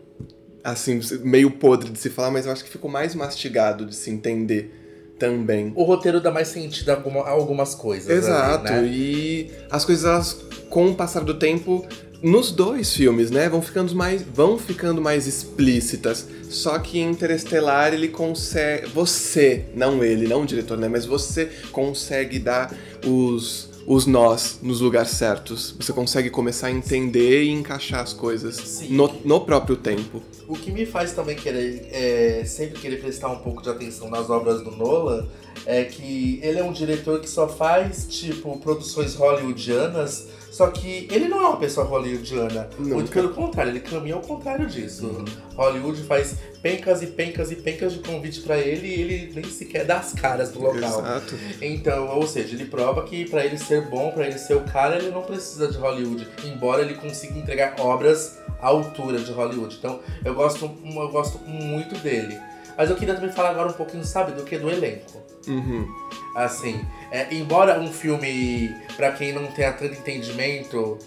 Assim, 0.63 1.01
meio 1.23 1.51
podre 1.51 1.91
de 1.91 1.99
se 1.99 2.11
falar, 2.11 2.31
mas 2.31 2.47
eu 2.47 2.53
acho 2.53 2.65
que 2.65 2.71
ficou 2.71 2.91
mais 2.91 3.15
mastigado 3.15 3.85
de 3.87 3.95
se 3.95 4.11
entender 4.11 5.15
também. 5.19 5.73
O 5.77 5.83
roteiro 5.85 6.21
dá 6.21 6.31
mais 6.31 6.49
sentido 6.49 6.91
a 6.91 6.95
alguma- 6.95 7.23
a 7.23 7.31
algumas 7.31 7.75
coisas. 7.75 8.09
ali, 8.11 8.19
Exato, 8.19 8.73
né? 8.73 8.85
e 8.87 9.51
as 9.71 9.85
coisas, 9.85 10.05
elas, 10.05 10.33
com 10.71 10.89
o 10.91 10.95
passar 10.95 11.25
do 11.25 11.35
tempo, 11.39 11.87
nos 12.26 12.50
dois 12.50 12.93
filmes, 12.93 13.31
né, 13.31 13.49
vão 13.49 13.62
ficando 13.62 13.94
mais, 13.94 14.20
vão 14.20 14.58
ficando 14.58 15.00
mais 15.00 15.28
explícitas. 15.28 16.26
Só 16.50 16.76
que 16.78 16.99
em 16.99 17.11
Interestelar 17.11 17.94
ele 17.94 18.08
consegue, 18.08 18.87
você, 18.88 19.67
não 19.76 20.02
ele, 20.02 20.26
não 20.26 20.43
o 20.43 20.46
diretor, 20.46 20.76
né, 20.76 20.88
mas 20.88 21.06
você 21.06 21.49
consegue 21.70 22.40
dar 22.40 22.75
os 23.06 23.75
os 23.87 24.05
nós 24.05 24.58
nos 24.61 24.81
lugares 24.81 25.12
certos. 25.12 25.73
Você 25.78 25.93
consegue 25.93 26.28
começar 26.28 26.67
a 26.67 26.70
entender 26.73 27.44
e 27.44 27.50
encaixar 27.50 28.00
as 28.00 28.12
coisas 28.12 28.56
Sim. 28.56 28.88
no, 28.88 29.08
no 29.25 29.40
próprio 29.43 29.76
tempo. 29.76 30.20
O 30.49 30.55
que 30.55 30.73
me 30.73 30.84
faz 30.84 31.12
também 31.12 31.37
querer, 31.37 31.87
é, 31.92 32.45
sempre 32.45 32.80
querer 32.80 32.97
prestar 32.97 33.28
um 33.28 33.38
pouco 33.38 33.62
de 33.62 33.71
atenção 33.71 34.11
nas 34.11 34.28
obras 34.28 34.61
do 34.64 34.73
Nolan 34.73 35.28
é 35.66 35.85
que 35.85 36.38
ele 36.42 36.58
é 36.58 36.64
um 36.64 36.73
diretor 36.73 37.20
que 37.20 37.28
só 37.28 37.49
faz, 37.49 38.06
tipo, 38.08 38.56
produções 38.58 39.14
hollywoodianas, 39.16 40.28
só 40.56 40.68
que 40.68 41.06
ele 41.11 41.28
não 41.28 41.42
é 41.42 41.49
uma 41.49 41.56
pessoa 41.58 41.85
hollywoodiana. 41.85 42.70
Muito 42.78 42.94
Nunca. 42.94 43.12
pelo 43.12 43.35
contrário, 43.35 43.73
ele 43.73 43.80
caminha 43.80 44.14
ao 44.14 44.23
contrário 44.23 44.66
disso. 44.66 45.06
Uhum. 45.06 45.25
Hollywood 45.54 46.02
faz 46.04 46.37
pencas 46.62 47.02
e 47.02 47.08
pencas 47.08 47.50
e 47.50 47.56
pencas 47.56 47.92
de 47.92 47.99
convite 47.99 48.40
pra 48.40 48.56
ele 48.56 48.87
e 48.87 49.00
ele 49.00 49.32
nem 49.35 49.44
sequer 49.44 49.85
dá 49.85 49.99
as 49.99 50.14
caras 50.14 50.50
do 50.50 50.62
local. 50.62 51.00
Exato. 51.00 51.35
Então, 51.61 52.08
ou 52.08 52.26
seja, 52.26 52.54
ele 52.54 52.64
prova 52.64 53.02
que 53.02 53.28
pra 53.28 53.44
ele 53.44 53.58
ser 53.58 53.82
bom, 53.88 54.11
pra 54.12 54.26
ele 54.26 54.38
ser 54.38 54.54
o 54.54 54.62
cara, 54.62 54.96
ele 54.96 55.11
não 55.11 55.23
precisa 55.23 55.68
de 55.68 55.76
Hollywood, 55.76 56.26
embora 56.44 56.80
ele 56.80 56.94
consiga 56.94 57.38
entregar 57.38 57.75
obras 57.78 58.38
à 58.58 58.68
altura 58.68 59.18
de 59.18 59.32
Hollywood. 59.32 59.76
Então, 59.78 60.00
eu 60.25 60.35
gosto, 60.35 60.64
eu 60.64 61.08
gosto 61.11 61.38
muito 61.40 61.99
dele. 61.99 62.38
Mas 62.76 62.90
eu 62.90 62.97
queria 62.97 63.14
também 63.14 63.33
falar 63.33 63.50
agora 63.50 63.68
um 63.68 63.73
pouquinho, 63.73 64.04
sabe, 64.04 64.33
do 64.33 64.45
que 64.45 64.59
do 64.59 64.71
elenco. 64.71 65.23
Uhum. 65.49 65.87
Assim, 66.35 66.85
é, 67.11 67.33
embora 67.35 67.80
um 67.80 67.92
filme, 67.92 68.75
pra 68.97 69.12
quem 69.12 69.33
não 69.33 69.47
tenha 69.47 69.73
tanto 69.73 69.95
entendimento, 69.95 70.99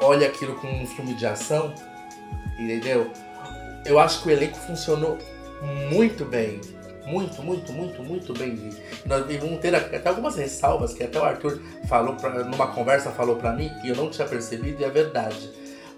olhe 0.00 0.24
aquilo 0.24 0.54
como 0.56 0.72
um 0.72 0.86
filme 0.86 1.14
de 1.14 1.26
ação, 1.26 1.74
entendeu? 2.58 3.10
Eu 3.84 3.98
acho 3.98 4.22
que 4.22 4.28
o 4.28 4.32
elenco 4.32 4.56
funcionou 4.58 5.18
muito 5.90 6.24
bem. 6.24 6.60
Muito, 7.06 7.42
muito, 7.42 7.72
muito, 7.72 8.02
muito 8.04 8.32
bem. 8.34 8.50
E 9.04 9.08
nós 9.08 9.24
vamos 9.40 9.58
ter 9.58 9.74
até 9.74 10.08
algumas 10.08 10.36
ressalvas 10.36 10.94
que 10.94 11.02
até 11.02 11.18
o 11.18 11.24
Arthur 11.24 11.60
falou 11.88 12.14
pra, 12.14 12.44
numa 12.44 12.68
conversa 12.68 13.10
falou 13.10 13.34
pra 13.36 13.52
mim 13.52 13.68
e 13.82 13.88
eu 13.88 13.96
não 13.96 14.10
tinha 14.10 14.28
percebido 14.28 14.80
e 14.80 14.84
é 14.84 14.90
verdade. 14.90 15.50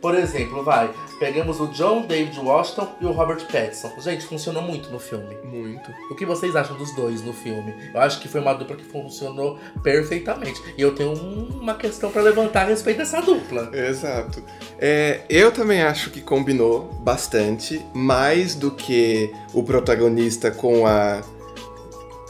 Por 0.02 0.16
exemplo, 0.16 0.64
vai, 0.64 0.90
pegamos 1.20 1.60
o 1.60 1.68
John 1.68 2.02
David 2.02 2.36
Washington 2.40 2.88
e 3.00 3.06
o 3.06 3.12
Robert 3.12 3.46
Pattinson. 3.46 3.92
Gente, 4.00 4.26
funcionou 4.26 4.60
muito 4.60 4.90
no 4.90 4.98
filme. 4.98 5.36
Muito. 5.44 5.90
O 6.10 6.14
que 6.16 6.26
vocês 6.26 6.56
acham 6.56 6.76
dos 6.76 6.92
dois 6.96 7.22
no 7.22 7.32
filme? 7.32 7.72
Eu 7.94 8.00
acho 8.00 8.20
que 8.20 8.26
foi 8.26 8.40
uma 8.40 8.52
dupla 8.52 8.74
que 8.74 8.82
funcionou 8.84 9.58
perfeitamente. 9.80 10.60
E 10.76 10.82
eu 10.82 10.92
tenho 10.92 11.12
um- 11.12 11.60
uma 11.60 11.74
questão 11.74 12.10
pra 12.10 12.20
levantar 12.20 12.62
a 12.62 12.64
respeito 12.64 12.96
dessa 12.98 13.20
dupla. 13.22 13.70
Exato. 13.72 14.42
É, 14.78 15.20
eu 15.30 15.52
também 15.52 15.82
acho 15.82 16.10
que 16.10 16.20
combinou 16.20 16.92
bastante, 17.00 17.80
mais 17.94 18.56
do 18.56 18.72
que 18.72 19.32
o 19.54 19.62
protagonista 19.62 20.50
com 20.50 20.84
a 20.84 21.22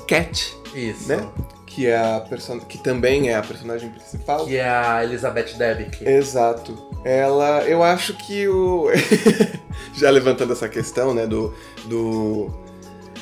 Cat, 0.07 0.55
Isso. 0.75 1.09
né? 1.09 1.27
Que, 1.75 1.87
é 1.87 1.97
a 1.97 2.21
person... 2.21 2.59
que 2.61 2.77
também 2.77 3.31
é 3.31 3.37
a 3.37 3.43
personagem 3.43 3.89
principal. 3.89 4.45
Que 4.45 4.57
é 4.57 4.69
a 4.69 5.03
Elizabeth 5.03 5.55
Debicki. 5.57 6.07
Exato. 6.07 6.77
Ela, 7.03 7.65
eu 7.65 7.83
acho 7.83 8.15
que 8.15 8.47
o. 8.47 8.89
já 9.97 10.11
levantando 10.11 10.53
essa 10.53 10.69
questão, 10.69 11.15
né, 11.15 11.27
do, 11.27 11.55
do 11.87 12.53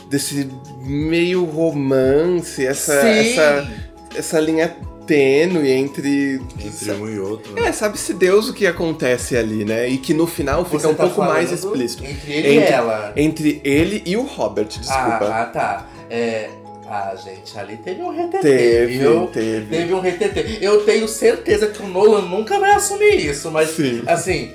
desse 0.09 0.50
meio 0.80 1.45
romance, 1.45 2.66
essa, 2.66 3.00
Sim. 3.00 3.09
essa, 3.09 3.71
essa 4.16 4.40
linha 4.40 4.76
tênue 5.07 5.71
entre. 5.71 6.40
Entre 6.59 6.92
um 6.92 7.09
e 7.09 7.19
outro. 7.19 7.52
né? 7.54 7.69
É, 7.69 7.73
sabe-se 7.73 8.14
Deus 8.14 8.49
o 8.49 8.52
que 8.52 8.66
acontece 8.66 9.37
ali, 9.37 9.64
né? 9.64 9.88
E 9.88 9.97
que 9.99 10.12
no 10.12 10.26
final 10.26 10.64
fica 10.64 10.80
Você 10.80 10.87
um 10.88 10.95
tá 10.95 11.04
pouco 11.04 11.23
mais 11.23 11.50
explícito. 11.52 12.04
Entre 12.04 12.33
ele 12.33 12.49
e 12.49 12.57
Entre- 12.59 12.73
ela. 12.73 13.12
Entre 13.16 13.61
ele 13.64 14.02
e 14.04 14.16
o 14.16 14.23
Robert, 14.23 14.66
desculpa. 14.66 15.25
Ah, 15.25 15.42
ah, 15.42 15.47
tá. 15.47 15.87
É. 16.11 16.50
Ah, 16.93 17.15
gente, 17.15 17.57
ali 17.57 17.77
teve 17.77 18.03
um 18.03 18.11
retetê, 18.11 18.41
teve, 18.49 18.99
viu? 18.99 19.29
teve. 19.29 19.67
Teve 19.67 19.95
um 19.95 20.01
retetê. 20.01 20.59
Eu 20.61 20.85
tenho 20.85 21.07
certeza 21.07 21.69
que 21.69 21.81
o 21.81 21.87
Nolan 21.87 22.23
nunca 22.23 22.59
vai 22.59 22.73
assumir 22.73 23.15
isso, 23.27 23.49
mas 23.49 23.71
Sim. 23.71 24.03
assim. 24.09 24.53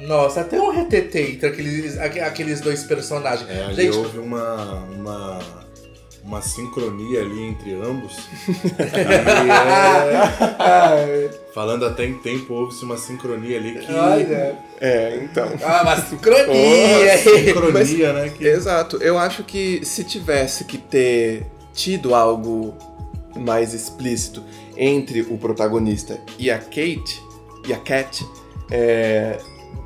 Nossa, 0.00 0.42
tem 0.42 0.58
um 0.58 0.70
retetê 0.72 1.30
entre 1.32 1.46
aqueles, 1.46 1.96
aque- 1.98 2.18
aqueles 2.20 2.60
dois 2.60 2.82
personagens. 2.82 3.48
É, 3.48 3.64
ali 3.64 3.74
gente, 3.76 3.96
houve 3.96 4.18
uma, 4.18 4.74
uma, 4.96 5.38
uma 6.24 6.42
sincronia 6.42 7.20
ali 7.20 7.42
entre 7.44 7.74
ambos. 7.74 8.16
É, 10.60 11.30
falando 11.54 11.86
até 11.86 12.04
em 12.04 12.14
tempo, 12.14 12.54
houve-se 12.54 12.84
uma 12.84 12.96
sincronia 12.96 13.56
ali 13.56 13.78
que. 13.78 13.92
olha. 13.92 14.56
É, 14.80 15.20
então. 15.22 15.48
Ah, 15.62 15.82
uma 15.82 15.96
sincronia. 15.96 16.44
Porra, 16.46 17.18
Sincronia, 17.18 18.12
né? 18.12 18.28
Que... 18.36 18.46
Exato. 18.46 18.96
Eu 19.02 19.18
acho 19.18 19.42
que 19.44 19.84
se 19.84 20.04
tivesse 20.04 20.64
que 20.64 20.78
ter 20.78 21.46
tido 21.78 22.12
algo 22.12 22.74
mais 23.36 23.72
explícito 23.72 24.42
entre 24.76 25.20
o 25.22 25.38
protagonista 25.38 26.20
e 26.36 26.50
a 26.50 26.58
Kate, 26.58 27.22
e 27.66 27.72
a 27.72 27.78
Cat, 27.78 28.26
é, 28.68 29.38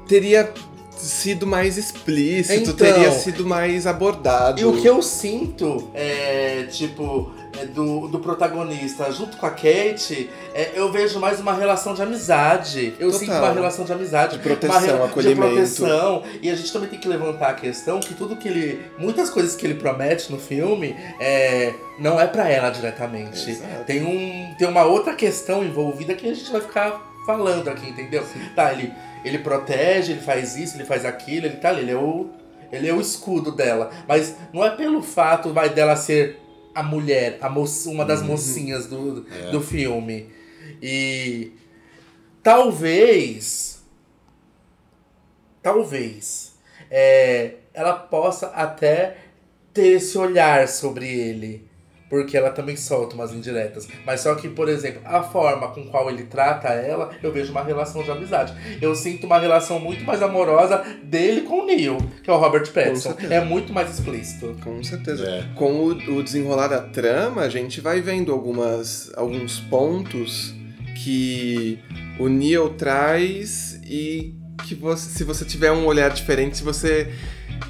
teria 0.09 0.51
sido 0.97 1.47
mais 1.47 1.77
explícito, 1.77 2.71
Então, 2.71 2.75
teria 2.75 3.13
sido 3.13 3.45
mais 3.45 3.87
abordado. 3.87 4.61
E 4.61 4.65
o 4.65 4.81
que 4.81 4.89
eu 4.89 5.03
sinto 5.03 5.91
é, 5.93 6.65
tipo, 6.71 7.31
do, 7.75 8.09
do 8.09 8.19
protagonista 8.19 9.11
junto 9.13 9.37
com 9.37 9.47
a 9.47 9.51
Kate, 9.51 10.31
é, 10.55 10.73
eu 10.75 10.91
vejo 10.91 11.21
mais 11.21 11.39
uma 11.39 11.53
relação 11.53 11.95
de 11.95 12.03
amizade. 12.03 12.95
Eu 12.99 13.11
Total. 13.11 13.19
sinto 13.19 13.33
uma 13.33 13.53
relação 13.53 13.85
de 13.85 13.93
amizade. 13.93 14.37
De 14.39 14.43
proteção, 14.43 14.97
uma 14.97 15.07
acolhimento. 15.07 15.41
De 15.41 15.55
proteção. 15.55 16.23
E 16.41 16.51
a 16.51 16.55
gente 16.55 16.73
também 16.73 16.89
tem 16.89 16.99
que 16.99 17.09
levantar 17.09 17.51
a 17.51 17.55
questão 17.55 18.01
que 18.01 18.15
tudo 18.15 18.37
que 18.37 18.49
ele. 18.49 18.83
Muitas 18.99 19.31
coisas 19.31 19.55
que 19.55 19.67
ele 19.67 19.75
promete 19.75 20.33
no 20.33 20.39
filme 20.39 20.97
é, 21.21 21.75
não 21.99 22.21
é 22.21 22.27
pra 22.27 22.49
ela 22.49 22.71
diretamente. 22.71 23.51
Exato. 23.51 23.85
Tem, 23.87 24.03
um, 24.03 24.55
tem 24.57 24.67
uma 24.67 24.85
outra 24.85 25.15
questão 25.15 25.65
envolvida 25.65 26.15
que 26.15 26.29
a 26.29 26.35
gente 26.35 26.51
vai 26.51 26.61
ficar 26.61 27.13
falando 27.27 27.69
aqui, 27.69 27.89
entendeu? 27.89 28.25
Tá, 28.57 28.73
ele, 28.73 28.93
ele 29.25 29.39
protege, 29.39 30.13
ele 30.13 30.21
faz 30.21 30.57
isso, 30.57 30.77
ele 30.77 30.85
faz 30.85 31.05
aquilo, 31.05 31.47
ele 31.47 31.57
tá 31.57 31.69
ali, 31.69 31.83
ele 31.83 31.93
é 31.93 31.97
o. 31.97 32.31
Ele 32.71 32.89
é 32.89 32.93
o 32.95 33.03
escudo 33.03 33.53
dela. 33.53 33.91
Mas 34.09 34.35
não 34.51 34.65
é 34.65 34.71
pelo 34.71 35.03
fato 35.03 35.53
vai, 35.53 35.69
dela 35.69 35.95
ser 35.95 36.41
a 36.75 36.83
mulher, 36.83 37.39
a 37.41 37.49
moça, 37.49 37.89
uma 37.91 38.05
das 38.05 38.23
mocinhas 38.23 38.87
do, 38.87 39.23
do 39.51 39.61
filme. 39.61 40.31
E 40.83 41.53
talvez. 42.43 43.83
Talvez. 45.63 46.53
é, 46.91 47.55
ela 47.73 47.95
possa 47.95 48.49
até 48.49 49.17
ter 49.73 49.97
esse 49.97 50.19
olhar 50.19 50.69
sobre 50.69 51.09
ele. 51.09 51.67
Porque 52.13 52.37
ela 52.37 52.51
também 52.51 52.77
solta 52.77 53.15
umas 53.15 53.33
indiretas. 53.33 53.89
Mas 54.05 54.21
só 54.21 54.35
que, 54.35 54.47
por 54.47 54.69
exemplo, 54.69 55.01
a 55.03 55.23
forma 55.23 55.69
com 55.69 55.87
qual 55.87 56.11
ele 56.11 56.25
trata 56.25 56.69
ela, 56.69 57.09
eu 57.23 57.33
vejo 57.33 57.51
uma 57.53 57.65
relação 57.65 58.03
de 58.03 58.11
amizade. 58.11 58.53
Eu 58.83 58.95
sinto 58.95 59.25
uma 59.25 59.39
relação 59.39 59.79
muito 59.79 60.05
mais 60.05 60.21
amorosa 60.21 60.85
dele 61.03 61.41
com 61.41 61.63
o 61.63 61.65
Neil, 61.65 61.97
que 62.23 62.29
é 62.29 62.33
o 62.35 62.37
Robert 62.37 62.71
Pattinson. 62.71 63.17
É 63.31 63.43
muito 63.43 63.73
mais 63.73 63.99
explícito. 63.99 64.55
Com 64.63 64.85
certeza. 64.85 65.27
É. 65.27 65.45
Com 65.55 65.73
o, 65.73 66.19
o 66.19 66.23
desenrolar 66.23 66.69
da 66.69 66.83
trama, 66.83 67.41
a 67.41 67.49
gente 67.49 67.81
vai 67.81 68.03
vendo 68.03 68.31
algumas, 68.31 69.11
alguns 69.17 69.61
pontos 69.61 70.55
que 71.03 71.79
o 72.19 72.29
Neo 72.29 72.69
traz 72.75 73.81
e 73.87 74.35
que 74.67 74.75
você, 74.75 75.09
se 75.09 75.25
você 75.25 75.47
tiver 75.47 75.73
um 75.73 75.87
olhar 75.87 76.11
diferente, 76.11 76.59
se 76.59 76.63
você 76.63 77.11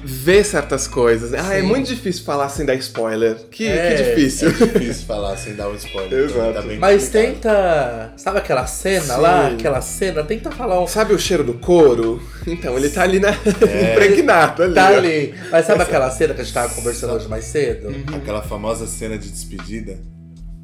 vê 0.03 0.43
certas 0.43 0.87
coisas. 0.87 1.33
Ah, 1.33 1.53
é 1.55 1.61
muito 1.61 1.87
difícil 1.87 2.23
falar 2.23 2.49
sem 2.49 2.65
dar 2.65 2.75
spoiler. 2.75 3.35
Que, 3.51 3.67
É. 3.67 3.95
que 3.95 4.03
difícil. 4.03 4.49
É 4.49 4.51
difícil 4.51 5.05
falar 5.05 5.35
sem 5.37 5.55
dar 5.55 5.69
um 5.69 5.75
spoiler. 5.75 6.29
então 6.29 6.45
Exato. 6.51 6.67
tá 6.67 6.75
Mas 6.79 7.09
tenta. 7.09 8.13
Sabe 8.15 8.37
aquela 8.39 8.65
cena 8.65 9.15
Sim. 9.15 9.21
lá? 9.21 9.47
Aquela 9.47 9.81
cena? 9.81 10.23
Tenta 10.23 10.51
falar 10.51 10.79
um. 10.81 10.87
Sabe 10.87 11.13
o 11.13 11.19
cheiro 11.19 11.43
do 11.43 11.53
couro? 11.55 12.21
Então, 12.47 12.77
ele 12.77 12.89
tá 12.89 13.03
ali 13.03 13.19
na... 13.19 13.29
É. 13.29 13.91
impregnado 13.93 14.63
ali. 14.63 14.73
Tá 14.73 14.87
ali. 14.87 15.35
Mas 15.51 15.65
sabe 15.65 15.83
aquela 15.83 16.09
cena 16.11 16.33
que 16.33 16.41
a 16.41 16.43
gente 16.43 16.53
tava 16.53 16.73
conversando 16.73 17.13
hoje 17.13 17.27
mais 17.27 17.45
cedo? 17.45 17.93
Aquela 18.15 18.41
famosa 18.41 18.85
cena 18.87 19.17
de 19.17 19.29
despedida. 19.29 19.97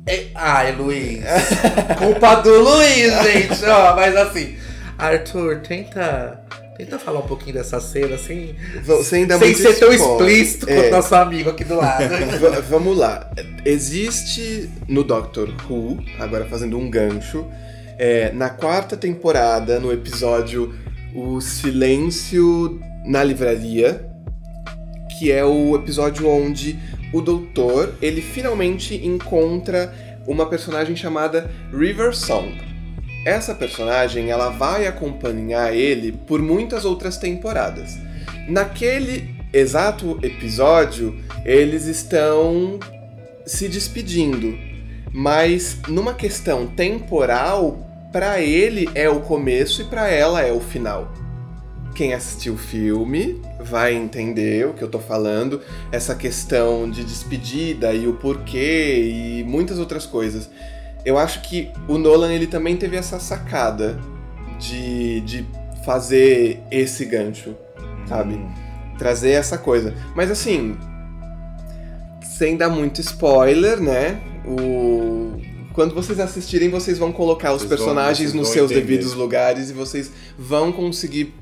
É... 0.06 0.28
Ai, 0.36 0.72
Luiz. 0.74 1.20
Culpa 1.98 2.36
do 2.36 2.60
Luiz, 2.62 3.14
gente. 3.24 3.66
Ó, 3.66 3.96
mas 3.96 4.16
assim. 4.16 4.56
Arthur, 4.98 5.60
tenta. 5.62 6.39
Tenta 6.80 6.98
falar 6.98 7.20
um 7.20 7.28
pouquinho 7.28 7.56
dessa 7.56 7.78
cena 7.82 8.18
sem, 8.18 8.56
Sem 9.04 9.28
dar 9.28 9.38
sem 9.38 9.54
ser 9.54 9.74
tão 9.78 9.92
spoiler. 9.92 10.34
explícito 10.34 10.70
É. 10.70 10.76
quanto 10.76 10.92
nosso 10.92 11.14
amigo 11.14 11.50
aqui 11.50 11.66
do 11.66 11.76
lado. 11.76 12.08
V- 12.40 12.62
vamos 12.70 12.98
lá. 12.98 13.30
Existe 13.66 14.70
no 14.88 15.04
Doctor 15.04 15.54
Who, 15.70 15.98
agora 16.18 16.46
fazendo 16.46 16.78
um 16.78 16.90
gancho, 16.90 17.46
é, 17.98 18.32
na 18.32 18.50
quarta 18.50 18.96
temporada, 18.96 19.78
no 19.78 19.92
episódio 19.92 20.74
O 21.14 21.42
Silêncio 21.42 22.80
na 23.06 23.26
Livraria, 23.26 24.06
que 25.20 25.32
é 25.34 25.44
o 25.44 25.76
episódio 25.76 26.30
onde 26.30 26.80
o 27.12 27.20
doutor, 27.20 27.94
ele 28.02 28.22
finalmente 28.22 28.96
encontra 29.06 29.94
uma 30.26 30.46
personagem 30.46 30.96
chamada 30.96 31.52
River 31.74 32.16
Song. 32.16 32.56
Essa 33.30 33.54
personagem, 33.54 34.32
ela 34.32 34.50
vai 34.50 34.88
acompanhar 34.88 35.72
ele 35.72 36.12
por 36.12 36.42
muitas 36.42 36.84
outras 36.84 37.16
temporadas. 37.16 37.96
Naquele 38.48 39.36
exato 39.54 40.18
episódio, 40.24 41.16
eles 41.46 41.86
estão 41.86 42.80
se 43.46 43.70
despedindo, 43.70 44.58
mas 45.14 45.78
numa 45.88 46.16
questão 46.16 46.66
temporal, 46.66 47.78
pra 48.12 48.42
ele 48.42 48.90
é 48.96 49.08
o 49.08 49.20
começo 49.20 49.84
e 49.84 49.86
pra 49.86 50.10
ela 50.10 50.42
é 50.42 50.52
o 50.52 50.60
final. 50.60 51.14
Quem 51.94 52.16
assistiu 52.16 52.56
o 52.56 52.58
filme 52.58 53.40
vai 53.60 53.94
entender 53.94 54.66
o 54.66 54.74
que 54.74 54.82
eu 54.82 54.90
tô 54.90 54.98
falando, 54.98 55.62
essa 55.92 56.16
questão 56.16 56.90
de 56.90 57.04
despedida 57.04 57.94
e 57.94 58.08
o 58.08 58.14
porquê 58.14 59.04
e 59.04 59.44
muitas 59.44 59.78
outras 59.78 60.08
coisas. 60.08 60.50
Eu 61.06 61.18
acho 61.18 61.42
que 61.42 61.72
o 61.88 61.98
Nolan 61.98 62.34
ele 62.34 62.48
também 62.48 62.76
teve 62.76 62.98
essa 62.98 63.20
sacada 63.20 64.00
de, 64.60 65.22
de 65.22 65.46
fazer 65.86 66.62
esse 66.70 67.06
gancho, 67.06 67.56
sabe? 68.08 68.34
Hum. 68.34 68.52
trazer 68.98 69.32
essa 69.32 69.58
coisa. 69.58 69.94
Mas 70.16 70.30
assim, 70.30 70.78
sem 72.22 72.58
dar 72.58 72.70
muito 72.70 73.02
spoiler, 73.02 73.80
né? 73.80 74.22
O 74.46 75.29
quando 75.80 75.96
vocês 75.96 76.20
assistirem, 76.20 76.68
vocês 76.70 76.98
vão 76.98 77.10
colocar 77.14 77.54
os 77.54 77.62
Vocês 77.62 77.70
vão- 77.70 77.78
personagens 77.78 78.18
vocês 78.18 78.34
nos 78.34 78.48
vão 78.48 78.54
seus 78.54 78.70
entender. 78.70 78.86
devidos 78.86 79.14
lugares 79.14 79.70
e 79.70 79.74
vocês 79.74 80.12
vão 80.38 80.74
conseguir 80.74 81.34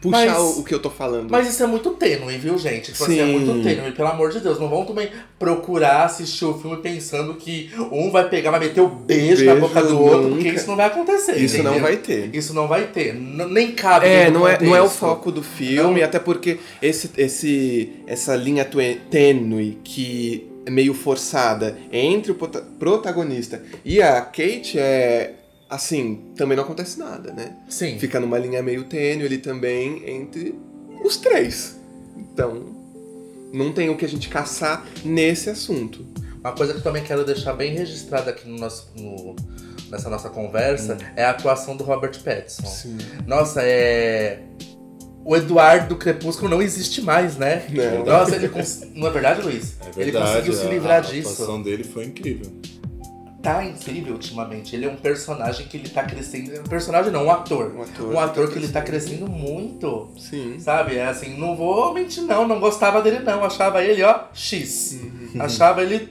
puxar 0.00 0.28
Mas- 0.30 0.56
o, 0.56 0.64
que 0.64 0.74
eu 0.74 0.78
tô 0.78 0.88
falando. 0.88 1.30
Mas 1.30 1.46
isso 1.46 1.62
é 1.62 1.66
muito 1.66 1.90
tênue, 1.90 2.38
viu, 2.38 2.56
gente? 2.56 2.90
Tipo 2.92 3.04
assim, 3.04 3.20
é 3.20 3.26
Sim. 3.26 3.32
muito 3.38 3.62
tênue. 3.62 3.92
Pelo 3.92 4.08
amor 4.08 4.30
de 4.30 4.40
Deus, 4.40 4.58
não 4.58 4.70
vão 4.70 4.86
também 4.86 5.10
procurar 5.38 6.04
assistir 6.06 6.42
o 6.46 6.54
filme 6.54 6.78
pensando 6.78 7.34
que 7.34 7.70
um 7.92 8.10
vai 8.10 8.26
pegar, 8.30 8.50
vai 8.50 8.60
meter 8.60 8.80
o 8.80 8.88
beijo, 8.88 9.44
na 9.44 9.52
Beijo 9.56 9.68
boca 9.68 9.82
do 9.86 10.00
outro, 10.00 10.22
nunca. 10.22 10.34
porque 10.36 10.48
isso 10.48 10.66
não 10.68 10.76
vai 10.76 10.86
acontecer. 10.86 11.36
Isso 11.36 11.56
não 11.58 11.64
entendeu? 11.72 11.82
vai 11.82 11.96
ter. 11.98 12.30
Isso 12.34 12.54
não 12.54 12.66
vai 12.66 12.86
ter. 12.86 13.14
N- 13.14 13.44
nem 13.50 13.72
cabe. 13.72 14.06
É, 14.06 14.30
não 14.30 14.48
é, 14.48 14.58
não 14.58 14.74
é 14.74 14.80
o 14.80 14.88
foco 14.88 15.30
do 15.30 15.42
filme, 15.42 16.00
Não. 16.00 16.06
até 16.06 16.18
porque 16.18 16.58
esse, 16.80 17.10
esse, 17.18 17.92
essa 18.06 18.34
linha 18.34 18.66
tênue 19.10 19.78
que 19.84 20.50
meio 20.68 20.94
forçada 20.94 21.76
entre 21.92 22.32
o 22.32 22.34
prota- 22.34 22.62
protagonista 22.78 23.62
e 23.84 24.00
a 24.00 24.20
Kate 24.20 24.78
é 24.78 25.34
assim, 25.68 26.32
também 26.36 26.56
não 26.56 26.64
acontece 26.64 26.98
nada, 26.98 27.32
né? 27.32 27.56
Sim. 27.68 27.98
Fica 27.98 28.20
numa 28.20 28.38
linha 28.38 28.62
meio 28.62 28.84
tênue 28.84 29.24
ali 29.26 29.38
também 29.38 30.02
entre 30.08 30.54
os 31.04 31.16
três. 31.16 31.76
Então, 32.16 32.62
não 33.52 33.72
tem 33.72 33.88
o 33.88 33.96
que 33.96 34.04
a 34.04 34.08
gente 34.08 34.28
caçar 34.28 34.84
nesse 35.04 35.48
assunto. 35.50 36.04
Uma 36.40 36.52
coisa 36.52 36.72
que 36.72 36.78
eu 36.80 36.82
também 36.82 37.02
quero 37.02 37.24
deixar 37.24 37.54
bem 37.54 37.72
registrada 37.74 38.30
aqui 38.30 38.48
no 38.48 38.58
nosso, 38.58 38.90
no- 38.96 39.34
nessa 39.90 40.10
nossa 40.10 40.28
conversa 40.28 40.98
é 41.16 41.24
a 41.24 41.30
atuação 41.30 41.76
do 41.76 41.84
Robert 41.84 42.18
Pattinson. 42.22 42.66
Sim. 42.66 42.98
Nossa, 43.26 43.62
é. 43.62 44.42
O 45.24 45.36
Eduardo 45.36 45.90
do 45.90 45.96
Crepúsculo 45.96 46.48
não 46.50 46.60
existe 46.60 47.00
mais, 47.00 47.36
né? 47.36 47.64
Não. 47.70 48.04
Nossa, 48.04 48.34
ele 48.34 48.48
cons... 48.48 48.82
Não 48.94 49.06
é 49.06 49.10
verdade, 49.10 49.42
Luiz? 49.42 49.76
É 49.80 50.00
ele 50.00 50.10
verdade. 50.10 50.32
conseguiu 50.32 50.52
se 50.54 50.66
a- 50.66 50.70
livrar 50.70 50.96
a 50.96 51.00
disso. 51.00 51.32
atuação 51.32 51.62
dele 51.62 51.84
foi 51.84 52.04
incrível. 52.06 52.50
tá 53.40 53.64
incrível 53.64 54.14
ultimamente. 54.14 54.74
Ele 54.74 54.84
é 54.86 54.88
um 54.88 54.96
personagem 54.96 55.66
que 55.66 55.76
ele 55.76 55.88
tá 55.88 56.02
crescendo. 56.04 56.60
Um 56.60 56.64
personagem 56.64 57.12
não, 57.12 57.26
um 57.26 57.30
ator. 57.30 57.72
Um 57.76 57.82
ator. 57.82 58.14
Um 58.14 58.18
ator 58.18 58.50
que 58.50 58.58
ele 58.58 58.68
tá 58.68 58.80
crescendo 58.82 59.28
muito. 59.28 60.08
Sim. 60.18 60.56
Sabe? 60.58 60.96
É 60.96 61.06
assim, 61.06 61.36
não 61.38 61.56
vou 61.56 61.92
mentir, 61.94 62.22
não. 62.24 62.46
Não 62.48 62.58
gostava 62.60 63.00
dele, 63.02 63.20
não. 63.20 63.44
Achava 63.44 63.82
ele, 63.84 64.02
ó, 64.02 64.24
X. 64.34 64.98
Achava 65.38 65.82
ele. 65.82 66.08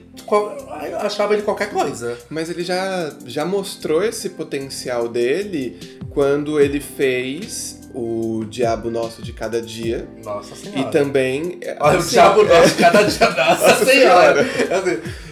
Achava 1.00 1.34
ele 1.34 1.42
qualquer 1.44 1.70
coisa. 1.72 2.18
Mas 2.30 2.50
ele 2.50 2.64
já, 2.64 3.14
já 3.26 3.46
mostrou 3.46 4.04
esse 4.04 4.30
potencial 4.30 5.08
dele 5.10 5.78
quando 6.12 6.60
ele 6.60 6.80
fez 6.80 7.80
o 7.94 8.46
Diabo 8.50 8.90
Nosso 8.90 9.22
de 9.22 9.34
Cada 9.34 9.62
Dia. 9.62 10.08
Nossa 10.24 10.54
E 10.54 10.58
senhora. 10.58 10.90
também. 10.92 11.60
Olha 11.80 11.96
o 11.96 12.00
assim, 12.00 12.10
diabo 12.12 12.42
é, 12.42 12.60
nosso 12.62 12.76
cada 12.76 13.04
dia. 13.04 13.30
Nossa, 13.32 13.68
Nossa 13.68 13.86
senhora. 13.86 14.46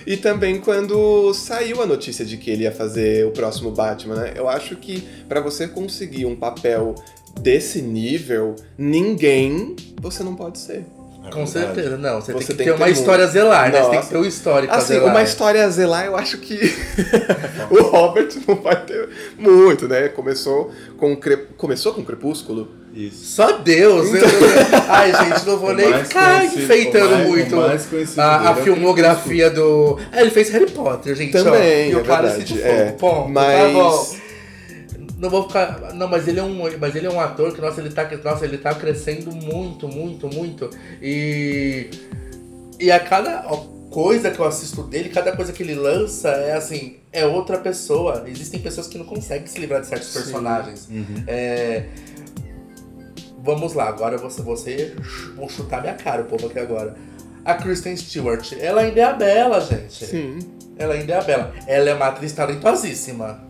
E 0.06 0.18
também 0.18 0.60
quando 0.60 1.34
saiu 1.34 1.82
a 1.82 1.86
notícia 1.86 2.26
de 2.26 2.38
que 2.38 2.50
ele 2.50 2.64
ia 2.64 2.72
fazer 2.72 3.26
o 3.26 3.32
próximo 3.32 3.72
Batman, 3.72 4.16
né? 4.16 4.34
Eu 4.36 4.48
acho 4.50 4.76
que 4.76 5.08
pra 5.28 5.40
você 5.42 5.68
conseguir 5.68 6.26
um 6.26 6.36
papel 6.36 6.96
desse 7.40 7.82
nível, 7.82 8.56
ninguém 8.78 9.76
você 10.02 10.24
não 10.24 10.36
pode 10.36 10.60
ser. 10.60 10.84
É 11.26 11.30
Com 11.30 11.46
verdade. 11.46 11.76
certeza, 11.76 11.98
não. 11.98 12.22
Você, 12.22 12.32
Você 12.34 12.38
tem 12.40 12.48
que 12.48 12.54
tem 12.56 12.58
ter 12.58 12.64
que 12.74 12.78
uma 12.80 12.86
ter 12.86 12.92
história 12.94 13.24
a 13.26 13.28
zelar, 13.28 13.72
né? 13.72 13.84
Você 13.84 13.90
tem 13.92 14.02
que 14.02 14.08
ter 14.10 14.18
um 14.18 14.26
histórico 14.26 14.74
a 14.74 14.78
Assim, 14.78 14.94
zelar. 14.94 15.10
uma 15.12 15.22
história 15.22 15.66
a 15.66 15.70
zelar, 15.70 16.06
eu 16.06 16.16
acho 16.16 16.38
que 16.38 16.58
o 17.70 17.84
Robert 17.84 18.30
não 18.48 18.56
vai 18.56 18.84
ter 18.86 19.10
muito, 19.38 19.88
né? 19.88 20.08
Começou 20.10 20.72
com 20.98 21.16
Cre... 21.16 21.38
começou 21.58 21.94
com 21.94 22.04
Crepúsculo. 22.04 22.70
Isso. 22.94 23.36
Só 23.36 23.52
Deus! 23.60 24.12
eu- 24.14 24.22
Ai, 24.88 25.14
gente, 25.14 25.46
não 25.46 25.58
vou 25.60 25.70
O 25.70 25.74
nem 25.74 25.94
ficar 26.06 26.44
enfeitando 26.46 27.06
o 27.08 27.12
mais- 27.12 27.26
o 27.26 27.30
muito 27.30 27.56
a, 28.18 28.40
a 28.42 28.48
é 28.48 28.52
o 28.52 28.56
filmografia 28.64 29.50
do. 29.52 30.00
Ah, 30.12 30.22
ele 30.22 30.32
fez 30.32 30.50
Harry 30.50 30.72
Potter, 30.72 31.16
gente. 31.16 31.38
ó. 31.38 31.44
Também, 31.44 31.92
e 31.92 31.96
o 31.96 32.00
é 32.00 32.04
cara 32.04 32.30
verdade, 32.30 32.54
se 32.54 32.62
é. 32.62 32.96
Mas- 33.30 33.74
tá 33.74 33.80
bom. 33.80 34.29
Não 35.20 35.30
vou 35.30 35.48
ficar. 35.48 35.94
Não, 35.94 36.08
mas 36.08 36.28
ele 36.28 36.40
é 36.40 36.44
um. 36.44 36.78
Mas 36.80 36.96
ele 36.96 37.06
é 37.06 37.12
um 37.12 37.20
ator 37.20 37.54
que, 37.54 37.62
nossa, 37.62 37.82
ele 37.82 37.92
tá, 37.92 38.10
nossa, 38.24 38.46
ele 38.46 38.58
tá 38.58 38.74
crescendo 38.74 39.32
muito, 39.32 39.88
muito, 39.88 40.28
muito. 40.28 40.70
E. 41.02 41.90
E 42.80 42.90
a 42.90 43.00
cada 43.00 43.44
coisa 43.92 44.32
que 44.32 44.40
eu 44.40 44.46
assisto 44.46 44.84
dele, 44.84 45.10
cada 45.10 45.36
coisa 45.36 45.52
que 45.52 45.62
ele 45.62 45.76
lança 45.76 46.30
é 46.30 46.56
assim, 46.56 46.98
é 47.12 47.26
outra 47.26 47.58
pessoa. 47.58 48.24
Existem 48.26 48.62
pessoas 48.62 48.88
que 48.88 48.98
não 48.98 49.06
conseguem 49.06 49.46
se 49.46 49.60
livrar 49.60 49.82
de 49.82 49.88
certos 49.88 50.08
Sim. 50.08 50.20
personagens. 50.20 50.88
Uhum. 50.90 51.24
É, 51.28 51.88
Vamos 53.44 53.74
lá, 53.74 53.88
agora 53.88 54.18
você, 54.18 54.42
você 54.42 54.96
vou 55.36 55.50
chutar 55.50 55.82
minha 55.82 55.94
cara, 55.94 56.22
o 56.22 56.26
povo 56.26 56.48
aqui 56.48 56.60
agora. 56.60 56.96
A 57.46 57.54
Kristen 57.56 57.96
Stewart, 57.96 58.54
ela 58.60 58.82
ainda 58.82 59.00
é 59.00 59.04
a 59.04 59.14
Bela, 59.14 59.62
gente. 59.62 60.06
Sim. 60.06 60.40
Ela 60.78 60.94
ainda 60.94 61.14
é 61.14 61.18
a 61.18 61.22
Bela. 61.22 61.54
Ela 61.66 61.90
é 61.90 61.94
uma 61.94 62.08
atriz 62.08 62.34
talentosíssima. 62.34 63.49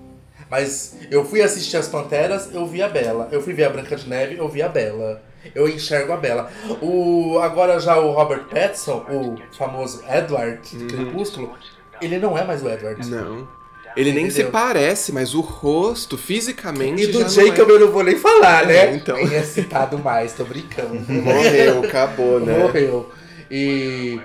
Mas 0.50 0.96
eu 1.12 1.24
fui 1.24 1.41
assistir 1.41 1.77
as 1.77 1.88
Panteras, 1.88 2.50
eu 2.53 2.65
vi 2.65 2.82
a 2.82 2.89
Bela. 2.89 3.29
Eu 3.32 3.41
fui 3.41 3.53
ver 3.53 3.65
a 3.65 3.70
Branca 3.70 3.96
de 3.96 4.10
Neve, 4.10 4.38
eu 4.38 4.50
vi 4.50 4.62
a 4.62 4.70
Bela. 4.70 5.22
Eu 5.53 5.70
enxergo 5.70 6.12
a 6.12 6.18
Bela. 6.18 6.51
O, 6.82 7.39
agora 7.39 7.79
já 7.79 7.98
o 7.98 8.12
Robert 8.12 8.46
Pattinson, 8.46 9.06
o 9.10 9.56
famoso 9.56 10.03
Edward 10.10 10.60
de 10.77 10.86
Crepúsculo, 10.86 11.56
ele 12.01 12.18
não 12.18 12.38
é 12.38 12.44
mais 12.44 12.63
o 12.63 12.70
Edward. 12.70 13.08
Não. 13.10 13.48
Ele 13.96 14.12
nem 14.12 14.27
Entendeu? 14.27 14.46
se 14.46 14.51
parece, 14.51 15.12
mas 15.12 15.34
o 15.34 15.41
rosto, 15.41 16.18
fisicamente. 16.18 17.03
E 17.03 17.08
do 17.08 17.27
Jacob 17.27 17.70
é. 17.70 17.74
eu 17.74 17.79
não 17.79 17.91
vou 17.91 18.03
nem 18.03 18.18
falar, 18.18 18.65
né? 18.65 18.91
É, 18.91 18.96
então. 18.96 19.15
Nem 19.15 19.34
é 19.34 19.44
citado 19.44 19.98
mais, 19.98 20.34
tô 20.34 20.44
brincando. 20.44 20.96
Morreu, 21.12 21.84
acabou, 21.84 22.39
né? 22.39 22.58
Morreu. 22.58 23.10
E. 23.50 24.20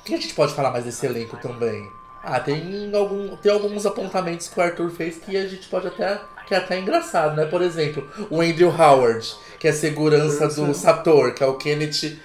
O 0.00 0.04
que 0.04 0.14
a 0.14 0.16
gente 0.16 0.34
pode 0.34 0.52
falar 0.54 0.70
mais 0.70 0.84
desse 0.84 1.06
elenco 1.06 1.36
também? 1.36 1.88
Ah, 2.22 2.38
tem, 2.38 2.90
algum, 2.94 3.34
tem 3.36 3.50
alguns 3.50 3.86
apontamentos 3.86 4.48
que 4.48 4.58
o 4.58 4.62
Arthur 4.62 4.90
fez 4.90 5.16
que 5.16 5.36
a 5.36 5.46
gente 5.46 5.66
pode 5.68 5.86
até. 5.88 6.20
que 6.46 6.54
é 6.54 6.58
até 6.58 6.78
engraçado, 6.78 7.34
né? 7.36 7.46
Por 7.46 7.62
exemplo, 7.62 8.06
o 8.30 8.40
Andrew 8.40 8.68
Howard, 8.70 9.26
que 9.58 9.66
é 9.68 9.72
segurança 9.72 10.48
do 10.48 10.74
Sator, 10.74 11.32
que 11.32 11.42
é 11.42 11.46
o 11.46 11.54
Kenneth 11.56 12.18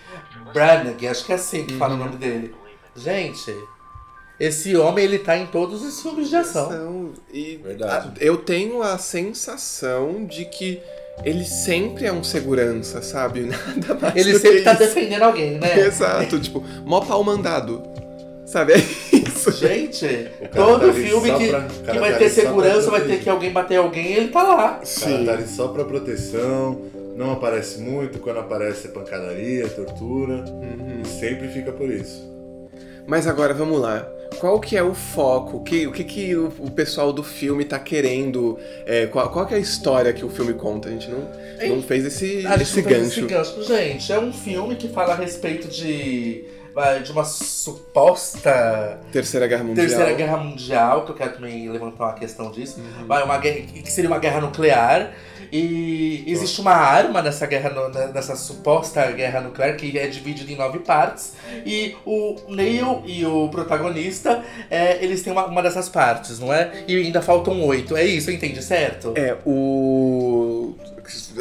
Branagh, 0.54 1.08
acho 1.10 1.26
que 1.26 1.32
é 1.32 1.36
assim 1.36 1.66
que 1.66 1.76
fala 1.78 1.94
o 1.96 1.98
nome 1.98 2.18
dele. 2.18 2.54
Gente, 2.96 3.54
esse 4.40 4.76
homem 4.76 5.06
ele 5.06 5.20
tá 5.20 5.38
em 5.38 5.46
todos 5.48 5.82
os 5.84 6.02
filmes 6.02 6.30
de 6.30 6.36
ação. 6.36 7.14
E 7.32 7.58
Verdade. 7.64 8.10
a- 8.20 8.24
eu 8.24 8.38
tenho 8.38 8.82
a 8.82 8.98
sensação 8.98 10.26
de 10.26 10.46
que 10.46 10.82
ele 11.24 11.46
sempre 11.46 12.06
é 12.06 12.12
um 12.12 12.24
segurança, 12.24 13.02
sabe? 13.02 13.42
Nada 13.78 13.94
mais 13.96 14.16
Ele 14.16 14.34
do 14.34 14.40
sempre 14.40 14.58
que 14.58 14.64
tá 14.64 14.72
isso. 14.74 14.80
defendendo 14.80 15.24
alguém, 15.24 15.58
né? 15.58 15.80
Exato, 15.88 16.38
tipo, 16.40 16.62
mó 16.86 17.00
pau 17.02 17.24
mandado. 17.24 17.82
Sabe? 18.46 18.74
Isso. 19.50 19.68
Gente, 19.68 20.28
todo 20.54 20.88
tá 20.88 20.94
filme 20.94 21.32
que, 21.38 21.48
pra- 21.50 21.68
que 21.94 22.00
vai 22.00 22.12
tá 22.14 22.18
ter 22.18 22.30
segurança, 22.30 22.92
vai 22.92 23.02
ter 23.02 23.20
que 23.20 23.30
alguém 23.30 23.52
bater 23.52 23.78
alguém, 23.78 24.14
ele 24.14 24.28
tá 24.30 24.44
lá. 24.44 24.82
O 24.84 25.00
cara 25.00 25.26
tá 25.26 25.34
ali 25.34 25.48
só 25.48 25.68
pra 25.70 25.84
proteção, 25.86 26.82
não 27.16 27.32
aparece 27.32 27.80
muito, 27.80 28.20
quando 28.20 28.40
aparece 28.40 28.88
é 28.88 28.92
pancadaria, 28.92 29.68
tortura, 29.70 30.44
Uhum. 30.48 31.02
e 31.04 31.08
sempre 31.08 31.48
fica 31.50 31.72
por 31.72 31.90
isso. 31.90 32.34
Mas 33.08 33.28
agora 33.28 33.54
vamos 33.54 33.80
lá. 33.80 34.08
Qual 34.40 34.60
que 34.60 34.76
é 34.76 34.82
o 34.84 34.94
foco? 34.96 35.58
O 35.58 35.64
que, 35.64 35.86
o 35.86 35.92
que, 35.92 36.04
que 36.04 36.36
o, 36.36 36.52
o 36.60 36.72
pessoal 36.72 37.14
do 37.14 37.22
filme 37.24 37.64
tá 37.64 37.78
querendo? 37.78 38.58
é, 38.86 39.06
qual, 39.06 39.30
qual 39.32 39.46
que 39.46 39.54
é 39.54 39.58
a 39.58 39.60
história 39.60 40.12
que 40.12 40.26
o 40.26 40.30
filme 40.30 40.54
conta? 40.54 40.90
A 40.90 40.92
gente 40.92 41.10
não, 41.12 41.20
não 41.76 41.82
fez 41.84 42.04
esse, 42.04 42.44
esse 42.60 42.82
gancho. 42.82 43.20
esse 43.20 43.22
gancho. 43.22 43.64
Gente, 43.64 44.12
é 44.12 44.20
um 44.20 44.34
filme 44.34 44.76
que 44.76 44.88
fala 44.90 45.14
a 45.14 45.16
respeito 45.16 45.68
de, 45.68 46.46
de 47.04 47.12
uma 47.12 47.24
suposta 47.24 49.00
Terceira 49.12 49.48
Guerra 49.48 49.64
Mundial. 49.64 49.88
Terceira 49.88 50.14
Guerra 50.14 50.38
Mundial, 50.38 51.06
que 51.06 51.12
eu 51.12 51.16
quero 51.16 51.34
também 51.34 51.70
levantar 51.70 52.06
uma 52.06 52.14
questão 52.14 52.52
disso. 52.52 52.82
Vai, 53.08 53.24
uma 53.24 53.38
guerra, 53.38 53.62
que 53.62 53.92
seria 53.92 54.10
uma 54.10 54.20
guerra 54.20 54.42
nuclear. 54.42 55.14
E 55.52 56.24
existe 56.28 56.60
uma 56.60 56.74
arma 56.74 57.22
nessa 57.22 57.46
guerra, 57.46 57.72
nessa 58.14 58.36
suposta 58.36 59.10
guerra 59.12 59.42
nuclear 59.42 59.78
que 59.78 59.98
é 59.98 60.08
dividida 60.08 60.52
em 60.52 60.56
nove 60.56 60.80
partes. 60.80 61.34
E 61.66 61.96
o 62.06 62.36
Neil 62.50 63.04
e 63.06 63.26
o 63.26 63.48
protagonista, 63.50 64.44
é, 64.70 65.04
eles 65.04 65.22
têm 65.22 65.32
uma, 65.32 65.46
uma 65.46 65.62
dessas 65.62 65.88
partes, 65.88 66.40
não 66.40 66.54
é? 66.54 66.84
E 66.88 66.96
ainda 66.98 67.22
faltam 67.22 67.64
oito. 67.64 67.96
É 67.96 68.04
isso, 68.04 68.32
entende 68.32 68.62
certo? 68.62 69.14
É, 69.16 69.38
o. 69.46 70.76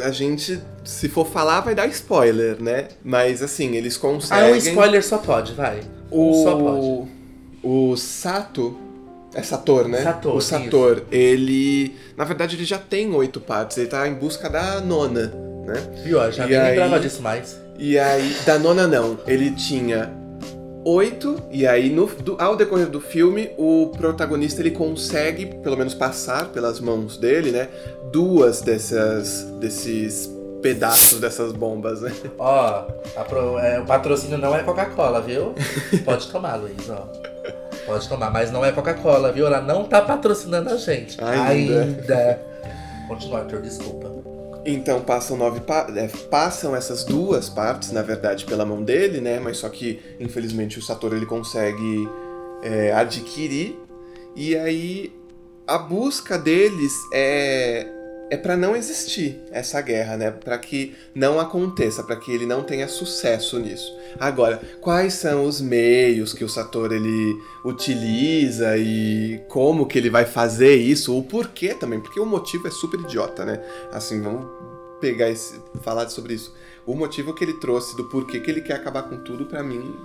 A 0.03 0.11
gente, 0.11 0.59
se 0.83 1.09
for 1.09 1.25
falar, 1.25 1.61
vai 1.61 1.73
dar 1.75 1.87
spoiler, 1.87 2.61
né? 2.61 2.87
Mas 3.03 3.41
assim, 3.41 3.75
eles 3.75 3.95
Ah, 3.95 3.99
conseguem. 3.99 4.53
um 4.53 4.55
spoiler 4.55 5.03
só 5.03 5.17
pode, 5.17 5.53
vai. 5.53 5.81
O, 6.11 6.43
só 6.43 6.55
pode. 6.55 7.09
o 7.63 7.95
Sato. 7.97 8.77
É 9.33 9.43
Sator, 9.43 9.87
né? 9.89 10.01
Sator, 10.01 10.35
o 10.35 10.39
Sator, 10.41 11.03
ele. 11.11 11.93
Na 12.15 12.23
verdade, 12.23 12.55
ele 12.55 12.63
já 12.63 12.77
tem 12.77 13.13
oito 13.13 13.41
partes, 13.41 13.77
ele 13.77 13.87
tá 13.87 14.07
em 14.07 14.13
busca 14.13 14.49
da 14.49 14.79
nona, 14.79 15.27
né? 15.65 15.73
Viu? 16.05 16.21
Eu 16.21 16.31
já 16.31 16.45
E 16.45 16.49
nem 16.51 16.57
aí- 16.57 16.69
lembrava 16.69 16.99
disso 17.01 17.21
mais. 17.21 17.59
E 17.77 17.99
aí. 17.99 18.33
Da 18.45 18.57
nona 18.57 18.87
não. 18.87 19.19
Ele 19.27 19.51
tinha 19.51 20.09
oito, 20.85 21.41
e 21.51 21.65
aí 21.67 21.89
no, 21.89 22.05
do- 22.05 22.37
ao 22.39 22.55
decorrer 22.55 22.87
do 22.87 23.01
filme, 23.01 23.49
o 23.57 23.87
protagonista 23.97 24.61
ele 24.61 24.71
consegue, 24.71 25.47
pelo 25.47 25.75
menos, 25.75 25.93
passar 25.93 26.45
pelas 26.49 26.79
mãos 26.79 27.17
dele, 27.17 27.51
né? 27.51 27.67
Duas 28.11 28.61
dessas. 28.61 29.43
desses 29.59 30.33
pedaços 30.61 31.19
dessas 31.19 31.51
bombas, 31.51 32.01
né? 32.01 32.11
Ó, 32.39 32.81
pro- 33.29 33.59
é, 33.59 33.79
o 33.79 33.85
patrocínio 33.85 34.37
não 34.39 34.55
é 34.55 34.63
Coca-Cola, 34.63 35.21
viu? 35.21 35.53
Pode 36.03 36.27
tomar, 36.31 36.55
Luiz, 36.55 36.89
ó. 36.89 37.07
Pode 37.85 38.09
tomar, 38.09 38.31
mas 38.31 38.51
não 38.51 38.65
é 38.65 38.71
Coca-Cola, 38.71 39.31
viu? 39.31 39.45
Ela 39.45 39.61
não 39.61 39.83
tá 39.83 40.01
patrocinando 40.01 40.71
a 40.71 40.77
gente. 40.77 41.23
Ainda. 41.23 41.81
Ainda. 41.83 42.41
Continua, 43.07 43.41
Arthur, 43.41 43.61
desculpa. 43.61 44.11
Então 44.65 45.01
passam 45.01 45.37
nove 45.37 45.59
pa- 45.59 45.85
é, 45.95 46.07
passam 46.31 46.75
essas 46.75 47.03
duas 47.03 47.47
partes, 47.47 47.91
na 47.91 48.01
verdade, 48.01 48.43
pela 48.45 48.65
mão 48.65 48.81
dele, 48.81 49.21
né? 49.21 49.39
Mas 49.39 49.57
só 49.57 49.69
que 49.69 50.01
infelizmente 50.19 50.79
o 50.79 50.81
Satoru 50.81 51.15
ele 51.15 51.27
consegue 51.27 52.09
é, 52.63 52.91
adquirir 52.91 53.79
e 54.35 54.57
aí 54.57 55.15
a 55.67 55.77
busca 55.77 56.39
deles 56.39 56.91
é 57.13 57.85
é 58.29 58.37
para 58.37 58.57
não 58.57 58.75
existir 58.75 59.39
essa 59.51 59.79
guerra, 59.81 60.17
né? 60.17 60.31
Para 60.31 60.57
que 60.57 60.95
não 61.13 61.39
aconteça, 61.39 62.03
para 62.03 62.15
que 62.15 62.31
ele 62.31 62.45
não 62.45 62.63
tenha 62.63 62.87
sucesso 62.87 63.59
nisso. 63.59 63.95
Agora, 64.19 64.61
quais 64.81 65.13
são 65.13 65.45
os 65.45 65.61
meios 65.61 66.33
que 66.33 66.43
o 66.43 66.49
Satoru 66.49 66.93
ele 66.93 67.37
utiliza 67.63 68.77
e 68.77 69.41
como 69.47 69.85
que 69.85 69.97
ele 69.97 70.09
vai 70.09 70.25
fazer 70.25 70.75
isso, 70.75 71.17
o 71.17 71.23
porquê 71.23 71.73
também, 71.73 71.99
porque 71.99 72.19
o 72.19 72.25
motivo 72.25 72.67
é 72.67 72.71
super 72.71 72.99
idiota, 72.99 73.45
né? 73.45 73.61
Assim, 73.91 74.21
vamos 74.21 74.47
pegar 74.99 75.29
esse, 75.29 75.59
falar 75.81 76.09
sobre 76.09 76.33
isso. 76.33 76.53
O 76.85 76.95
motivo 76.95 77.33
que 77.33 77.43
ele 77.43 77.53
trouxe 77.53 77.95
do 77.95 78.05
porquê 78.05 78.39
que 78.39 78.49
ele 78.49 78.61
quer 78.61 78.73
acabar 78.73 79.03
com 79.03 79.17
tudo, 79.17 79.45
pra 79.45 79.63
mim, 79.63 79.95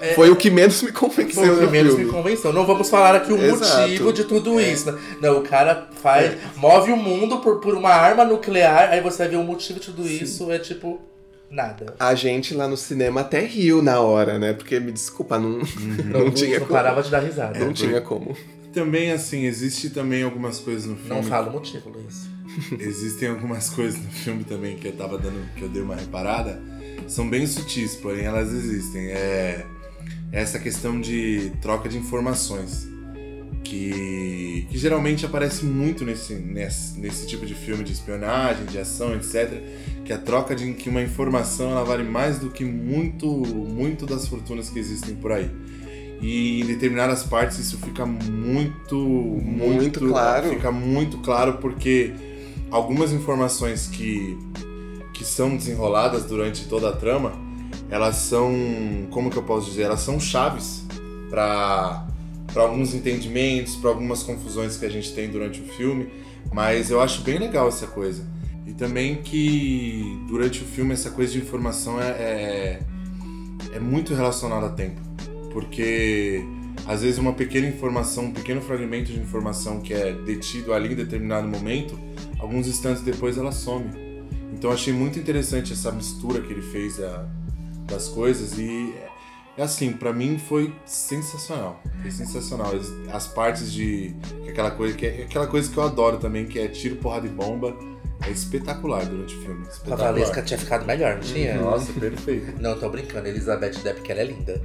É, 0.00 0.14
foi 0.14 0.28
o 0.30 0.36
que 0.36 0.50
menos 0.50 0.82
me 0.82 0.92
convenceu 0.92 1.34
Foi 1.42 1.50
o 1.50 1.58
que 1.58 1.64
no 1.64 1.70
menos 1.70 1.94
filme. 1.94 2.04
me 2.06 2.12
convenceu. 2.12 2.52
Não 2.52 2.66
vamos 2.66 2.90
falar 2.90 3.14
aqui 3.14 3.32
o 3.32 3.42
Exato. 3.42 3.80
motivo 3.82 4.12
de 4.12 4.24
tudo 4.24 4.60
isso. 4.60 4.92
né? 4.92 4.98
Não, 5.22 5.38
o 5.38 5.42
cara 5.42 5.88
faz. 6.02 6.36
Move 6.56 6.92
o 6.92 6.96
mundo 6.96 7.38
por, 7.38 7.60
por 7.60 7.74
uma 7.74 7.90
arma 7.90 8.24
nuclear, 8.24 8.90
aí 8.90 9.00
você 9.00 9.18
vai 9.18 9.28
ver 9.28 9.36
o 9.36 9.42
motivo 9.44 9.80
de 9.80 9.86
tudo 9.86 10.06
isso, 10.06 10.50
é 10.52 10.58
tipo. 10.58 11.00
Nada. 11.50 11.94
A 12.00 12.14
gente 12.14 12.52
lá 12.54 12.66
no 12.66 12.76
cinema 12.76 13.20
até 13.20 13.40
riu 13.40 13.80
na 13.80 14.00
hora, 14.00 14.36
né? 14.38 14.52
Porque, 14.52 14.80
me 14.80 14.90
desculpa, 14.90 15.38
não, 15.38 15.60
não, 16.04 16.24
Não, 16.24 16.30
tinha 16.30 16.58
não 16.58 16.66
como. 16.66 16.72
parava 16.72 17.02
de 17.02 17.10
dar 17.10 17.20
risada. 17.20 17.58
Não 17.58 17.72
tinha 17.72 18.00
como. 18.00 18.36
também, 18.74 19.12
assim, 19.12 19.44
existe 19.46 19.88
também 19.90 20.24
algumas 20.24 20.58
coisas 20.58 20.86
no 20.86 20.96
filme. 20.96 21.08
Não 21.14 21.22
fala 21.22 21.48
o 21.48 21.52
motivo, 21.52 21.88
Luiz. 21.88 22.26
Existem 22.80 23.28
algumas 23.28 23.70
coisas 23.70 24.00
no 24.02 24.10
filme 24.10 24.42
também 24.44 24.76
que 24.76 24.88
eu 24.88 24.92
tava 24.92 25.16
dando, 25.18 25.38
que 25.54 25.62
eu 25.62 25.68
dei 25.68 25.80
uma 25.82 25.94
reparada. 25.94 26.60
São 27.06 27.28
bem 27.30 27.46
sutis, 27.46 27.94
porém 27.94 28.24
elas 28.24 28.52
existem. 28.52 29.10
É 29.10 29.64
essa 30.32 30.58
questão 30.58 31.00
de 31.00 31.52
troca 31.60 31.88
de 31.88 31.96
informações. 31.96 32.88
Que, 33.64 34.64
que 34.70 34.78
geralmente 34.78 35.26
aparece 35.26 35.64
muito 35.64 36.04
nesse, 36.04 36.34
nesse, 36.34 37.00
nesse 37.00 37.26
tipo 37.26 37.44
de 37.44 37.52
filme 37.52 37.82
de 37.82 37.92
espionagem, 37.92 38.64
de 38.66 38.78
ação, 38.78 39.12
etc. 39.16 39.60
Que 40.04 40.12
a 40.12 40.18
troca 40.18 40.54
de 40.54 40.72
que 40.74 40.88
uma 40.88 41.02
informação 41.02 41.72
ela 41.72 41.82
vale 41.82 42.04
mais 42.04 42.38
do 42.38 42.48
que 42.48 42.64
muito, 42.64 43.26
muito 43.26 44.06
das 44.06 44.28
fortunas 44.28 44.70
que 44.70 44.78
existem 44.78 45.16
por 45.16 45.32
aí. 45.32 45.50
E 46.20 46.60
em 46.60 46.66
determinadas 46.66 47.24
partes 47.24 47.58
isso 47.58 47.76
fica 47.78 48.06
muito, 48.06 48.96
muito, 48.96 49.74
Muito 49.74 50.00
claro. 50.00 50.48
Fica 50.48 50.70
muito 50.70 51.18
claro 51.18 51.54
porque 51.54 52.12
algumas 52.70 53.12
informações 53.12 53.86
que, 53.86 54.38
que 55.12 55.24
são 55.24 55.56
desenroladas 55.56 56.24
durante 56.24 56.66
toda 56.68 56.88
a 56.90 56.92
trama, 56.92 57.32
elas 57.90 58.16
são, 58.16 58.52
como 59.10 59.30
que 59.30 59.36
eu 59.36 59.42
posso 59.42 59.70
dizer, 59.70 59.82
elas 59.82 60.00
são 60.00 60.18
chaves 60.20 60.84
para 61.30 62.04
para 62.52 62.62
alguns 62.62 62.94
entendimentos, 62.94 63.76
para 63.76 63.90
algumas 63.90 64.22
confusões 64.22 64.78
que 64.78 64.86
a 64.86 64.88
gente 64.88 65.12
tem 65.12 65.28
durante 65.28 65.60
o 65.60 65.64
filme, 65.64 66.08
mas 66.54 66.90
eu 66.90 67.02
acho 67.02 67.20
bem 67.20 67.38
legal 67.38 67.68
essa 67.68 67.86
coisa. 67.86 68.24
E 68.66 68.72
também 68.72 69.16
que 69.16 70.18
durante 70.26 70.62
o 70.62 70.64
filme 70.64 70.94
essa 70.94 71.10
coisa 71.10 71.32
de 71.32 71.38
informação 71.38 72.00
é, 72.00 72.08
é, 72.12 72.80
é 73.74 73.80
muito 73.80 74.14
relacionada 74.14 74.66
a 74.66 74.70
tempo, 74.70 75.00
porque 75.52 76.42
às 76.86 77.02
vezes 77.02 77.18
uma 77.18 77.34
pequena 77.34 77.66
informação, 77.68 78.24
um 78.26 78.32
pequeno 78.32 78.62
fragmento 78.62 79.12
de 79.12 79.18
informação 79.20 79.80
que 79.80 79.92
é 79.92 80.12
detido 80.12 80.72
ali 80.72 80.92
em 80.92 80.96
determinado 80.96 81.46
momento, 81.46 81.98
alguns 82.38 82.66
instantes 82.66 83.02
depois 83.02 83.36
ela 83.36 83.52
some. 83.52 83.90
Então 84.52 84.70
achei 84.72 84.94
muito 84.94 85.18
interessante 85.18 85.74
essa 85.74 85.92
mistura 85.92 86.40
que 86.40 86.52
ele 86.52 86.62
fez 86.62 86.96
da- 86.96 87.28
das 87.86 88.08
coisas 88.08 88.58
e 88.58 88.94
é 89.56 89.62
assim, 89.62 89.92
pra 89.92 90.12
mim 90.12 90.38
foi 90.38 90.74
sensacional. 90.84 91.80
Foi 92.02 92.10
sensacional. 92.10 92.72
As, 92.74 93.14
as 93.14 93.26
partes 93.26 93.72
de 93.72 94.14
que 94.42 94.50
aquela 94.50 94.70
coisa 94.70 94.94
que 94.94 95.06
é 95.06 95.22
aquela 95.22 95.46
coisa 95.46 95.70
que 95.70 95.78
eu 95.78 95.82
adoro 95.82 96.18
também, 96.18 96.46
que 96.46 96.58
é 96.58 96.68
tiro, 96.68 96.96
porrada 96.96 97.26
e 97.26 97.30
bomba, 97.30 97.74
é 98.26 98.30
espetacular 98.30 99.04
durante 99.04 99.34
o 99.36 99.40
filme. 99.40 99.66
A 99.66 99.70
Espetacular. 99.70 100.12
Valesca 100.12 100.42
tinha 100.42 100.58
ficado 100.58 100.84
melhor, 100.86 101.14
não 101.14 101.20
tinha? 101.20 101.54
Nossa, 101.56 101.92
perfeito. 101.92 102.60
Não, 102.60 102.78
tô 102.78 102.88
brincando. 102.88 103.28
Elizabeth 103.28 103.78
Depp, 103.82 104.00
que 104.00 104.12
ela 104.12 104.20
é 104.20 104.24
linda. 104.24 104.60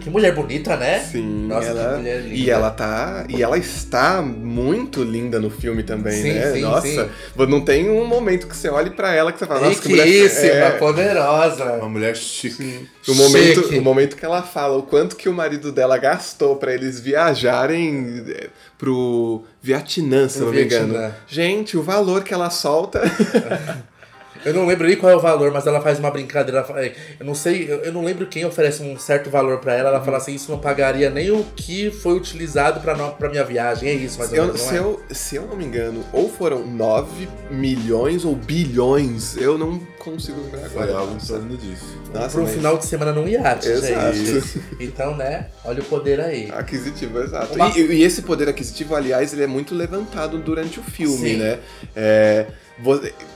Que 0.00 0.10
mulher 0.10 0.34
bonita, 0.34 0.76
né? 0.76 1.00
Sim, 1.00 1.46
Nossa, 1.46 1.68
ela... 1.68 1.92
que 1.92 1.98
mulher 1.98 2.20
linda. 2.22 2.34
e 2.34 2.50
ela 2.50 2.70
tá. 2.70 3.24
E 3.28 3.42
ela 3.42 3.56
está 3.56 4.20
muito 4.20 5.02
linda 5.02 5.38
no 5.38 5.48
filme 5.48 5.82
também, 5.82 6.20
Sim, 6.22 6.32
né? 6.34 6.52
sim, 6.52 6.60
Nossa, 6.60 7.08
não 7.48 7.60
tem 7.60 7.88
um 7.88 8.04
momento 8.04 8.46
que 8.46 8.56
você 8.56 8.68
olhe 8.68 8.90
pra 8.90 9.14
ela 9.14 9.32
que 9.32 9.38
você 9.38 9.46
fala, 9.46 9.60
nossa, 9.60 9.80
que 9.80 9.88
mulher 9.88 10.06
Riquíssima, 10.06 10.52
é, 10.52 10.70
poderosa. 10.72 11.64
Uma 11.74 11.88
mulher 11.88 12.16
chique. 12.16 12.88
o 13.08 13.14
momento, 13.14 13.62
Chique. 13.62 13.78
o 13.78 13.82
momento 13.82 14.16
que 14.16 14.24
ela 14.24 14.42
fala 14.42 14.76
o 14.76 14.82
quanto 14.82 15.16
que 15.16 15.28
o 15.28 15.32
marido 15.32 15.72
dela 15.72 15.96
gastou 15.98 16.56
pra 16.56 16.74
eles 16.74 17.00
viajarem 17.00 18.24
é, 18.28 18.48
pro 18.76 19.44
Vietnã, 19.62 20.28
se 20.28 20.40
não 20.40 20.50
me 20.50 20.64
engano. 20.64 21.14
Gente, 21.26 21.76
o 21.76 21.82
valor 21.82 22.24
que 22.24 22.32
ela 22.32 22.50
solta. 22.50 23.02
Eu 24.44 24.54
não 24.54 24.66
lembro 24.66 24.86
nem 24.86 24.96
qual 24.96 25.12
é 25.12 25.16
o 25.16 25.20
valor, 25.20 25.50
mas 25.52 25.66
ela 25.66 25.80
faz 25.80 25.98
uma 25.98 26.10
brincadeira. 26.10 26.64
fala- 26.64 26.84
Eu 26.84 26.92
não 27.26 27.34
sei, 27.34 27.70
eu 27.70 27.80
eu 27.80 27.92
não 27.92 28.04
lembro 28.04 28.26
quem 28.26 28.44
oferece 28.44 28.82
um 28.82 28.98
certo 28.98 29.28
valor 29.30 29.58
pra 29.58 29.74
ela. 29.74 29.88
Ela 29.90 30.00
fala 30.02 30.16
assim: 30.18 30.34
Isso 30.34 30.50
não 30.50 30.58
pagaria 30.58 31.10
nem 31.10 31.30
o 31.30 31.44
que 31.56 31.90
foi 31.90 32.14
utilizado 32.14 32.80
pra, 32.80 32.96
no- 32.96 33.12
pra 33.12 33.28
minha 33.28 33.44
viagem. 33.44 33.88
É 33.88 33.92
isso, 33.94 34.18
mas 34.18 34.32
Eu- 34.32 34.56
se, 34.56 34.74
eu, 34.74 35.00
se 35.10 35.36
eu 35.36 35.46
não 35.46 35.56
me 35.56 35.64
engano, 35.64 36.04
ou 36.12 36.28
foram 36.28 36.64
9 36.66 37.28
milhões 37.50 38.24
ou 38.24 38.34
bilhões, 38.34 39.36
eu 39.36 39.58
não 39.58 39.78
consigo 39.98 40.40
lembrar 40.42 40.64
agora. 40.66 40.86
Foi 40.86 40.94
algo 40.96 41.14
em 41.16 41.26
torno 41.26 41.56
disso. 41.56 41.98
Nossa, 42.14 42.28
Pra 42.30 42.40
um 42.40 42.44
mas- 42.44 42.54
final 42.54 42.78
de 42.78 42.86
semana 42.86 43.12
num 43.12 43.28
iate, 43.28 43.68
Exato. 43.68 44.14
gente. 44.16 44.60
Então, 44.80 45.16
né? 45.16 45.46
Olha 45.64 45.80
o 45.80 45.84
poder 45.84 46.20
aí. 46.20 46.50
Aquisitivo, 46.52 47.20
exato. 47.22 47.54
Uma- 47.54 47.68
E, 47.76 47.80
e 47.80 48.02
esse 48.02 48.22
poder 48.22 48.48
aquisitivo, 48.48 48.94
aliás, 48.94 49.32
ele 49.32 49.42
é 49.44 49.46
muito 49.46 49.74
levantado 49.74 50.38
durante 50.38 50.80
o 50.80 50.82
filme, 50.82 51.30
Sim. 51.30 51.36
né? 51.36 51.58
É, 51.94 52.46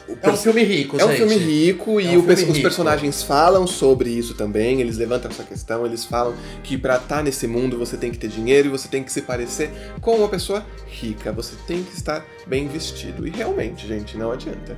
É 0.08 0.12
um 0.12 0.16
pers- 0.16 0.42
filme 0.42 0.62
rico, 0.62 1.00
é 1.00 1.04
um 1.04 1.08
gente. 1.08 1.16
filme 1.18 1.36
rico 1.36 2.00
e 2.00 2.06
É 2.06 2.18
um 2.18 2.22
filme 2.22 2.52
os 2.52 2.58
personagens 2.58 3.22
falam 3.22 3.66
sobre 3.66 4.10
isso 4.10 4.34
também, 4.34 4.80
eles 4.80 4.96
levantam 4.98 5.30
essa 5.30 5.42
questão, 5.44 5.86
eles 5.86 6.04
falam 6.04 6.34
que 6.62 6.76
pra 6.76 6.96
estar 6.96 7.22
nesse 7.22 7.46
mundo 7.46 7.78
você 7.78 7.96
tem 7.96 8.10
que 8.10 8.18
ter 8.18 8.28
dinheiro 8.28 8.68
e 8.68 8.70
você 8.70 8.86
tem 8.88 9.02
que 9.02 9.10
se 9.12 9.22
parecer 9.22 9.70
com 10.00 10.16
uma 10.16 10.28
pessoa 10.28 10.64
rica, 10.86 11.32
você 11.32 11.54
tem 11.66 11.82
que 11.82 11.96
estar 11.96 12.24
bem 12.46 12.68
vestido. 12.68 13.26
E 13.26 13.30
realmente, 13.30 13.86
gente, 13.86 14.16
não 14.18 14.30
adianta. 14.30 14.76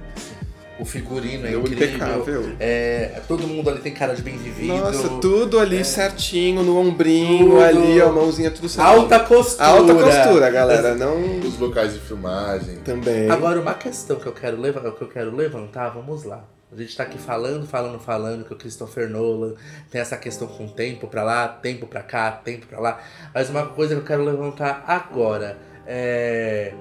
O 0.79 0.85
figurino 0.85 1.47
é 1.47 1.53
É 1.53 1.57
incrível. 1.57 1.89
impecável. 1.89 2.57
É, 2.61 3.23
todo 3.27 3.47
mundo 3.49 3.71
ali 3.71 3.79
tem 3.81 3.95
cara 3.95 4.15
de 4.15 4.21
bem 4.21 4.37
vivido. 4.37 4.75
Nossa, 4.75 5.09
tudo 5.21 5.59
ali 5.59 5.79
É. 5.79 5.85
certinho, 5.85 6.63
no 6.63 6.79
ombrinho, 6.79 7.51
Tudo. 7.51 7.61
ali, 7.63 8.01
ó, 8.03 8.13
mãozinha 8.13 8.51
tudo 8.51 8.69
certinho. 8.69 8.95
Alta 9.03 9.21
costura. 9.21 9.69
Alta 9.69 9.95
costura, 9.95 10.51
galera, 10.51 10.95
não... 10.95 11.39
Os 11.41 11.59
locais 11.59 11.95
de 11.95 12.01
filmagem. 12.01 12.77
Também. 12.85 13.31
Agora, 13.31 13.59
uma 13.59 13.73
questão 13.75 14.17
que 14.17 14.27
eu 14.27 14.33
quero 14.33 14.61
levantar, 14.61 14.91
que 14.93 15.03
eu 15.03 15.09
quero 15.09 15.35
levantar, 15.35 15.89
vamos 15.89 16.25
lá. 16.25 16.45
A 16.71 16.77
gente 16.77 16.95
tá 16.97 17.05
aqui 17.05 17.17
falando, 17.17 17.67
falando, 17.67 17.99
falando 17.99 18.45
que 18.45 18.53
o 18.53 18.57
Christopher 18.57 19.09
Nolan 19.09 19.55
tem 19.91 20.01
essa 20.01 20.17
questão 20.17 20.47
com 20.49 20.67
tempo 20.69 21.07
pra 21.07 21.23
lá, 21.23 21.49
tempo 21.49 21.87
pra 21.87 22.03
cá, 22.03 22.31
tempo 22.33 22.67
pra 22.67 22.81
lá. 22.81 23.01
Mas 23.33 23.49
uma 23.49 23.65
coisa 23.67 23.95
que 23.95 24.01
eu 24.03 24.05
quero 24.05 24.25
levantar 24.25 24.85
agora 24.87 25.57
é. 25.87 26.75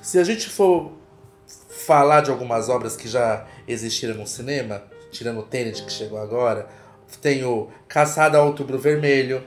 Se 0.00 0.18
a 0.18 0.24
gente 0.24 0.48
for 0.48 0.92
falar 1.86 2.20
de 2.20 2.30
algumas 2.32 2.68
obras 2.68 2.96
que 2.96 3.06
já 3.06 3.46
existiram 3.68 4.14
no 4.14 4.26
cinema, 4.26 4.82
tirando 5.12 5.38
o 5.38 5.42
Tenet 5.44 5.84
que 5.84 5.92
chegou 5.92 6.18
agora, 6.18 6.66
tem 7.22 7.44
o 7.44 7.68
Caçada 7.86 8.38
ao 8.38 8.48
Outubro 8.48 8.76
Vermelho, 8.76 9.40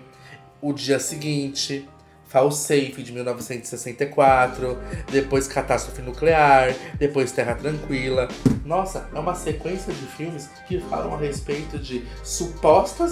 O 0.61 0.71
Dia 0.71 0.99
Seguinte, 0.99 1.87
Fall 2.29 2.49
Safe 2.49 3.03
de 3.03 3.11
1964, 3.11 4.77
depois 5.11 5.49
Catástrofe 5.49 6.01
Nuclear, 6.01 6.73
depois 6.97 7.33
Terra 7.33 7.55
Tranquila. 7.55 8.29
Nossa, 8.63 9.09
é 9.13 9.19
uma 9.19 9.35
sequência 9.35 9.91
de 9.91 10.05
filmes 10.05 10.49
que 10.65 10.79
falam 10.79 11.15
a 11.15 11.17
respeito 11.17 11.77
de 11.77 12.05
supostas 12.23 13.11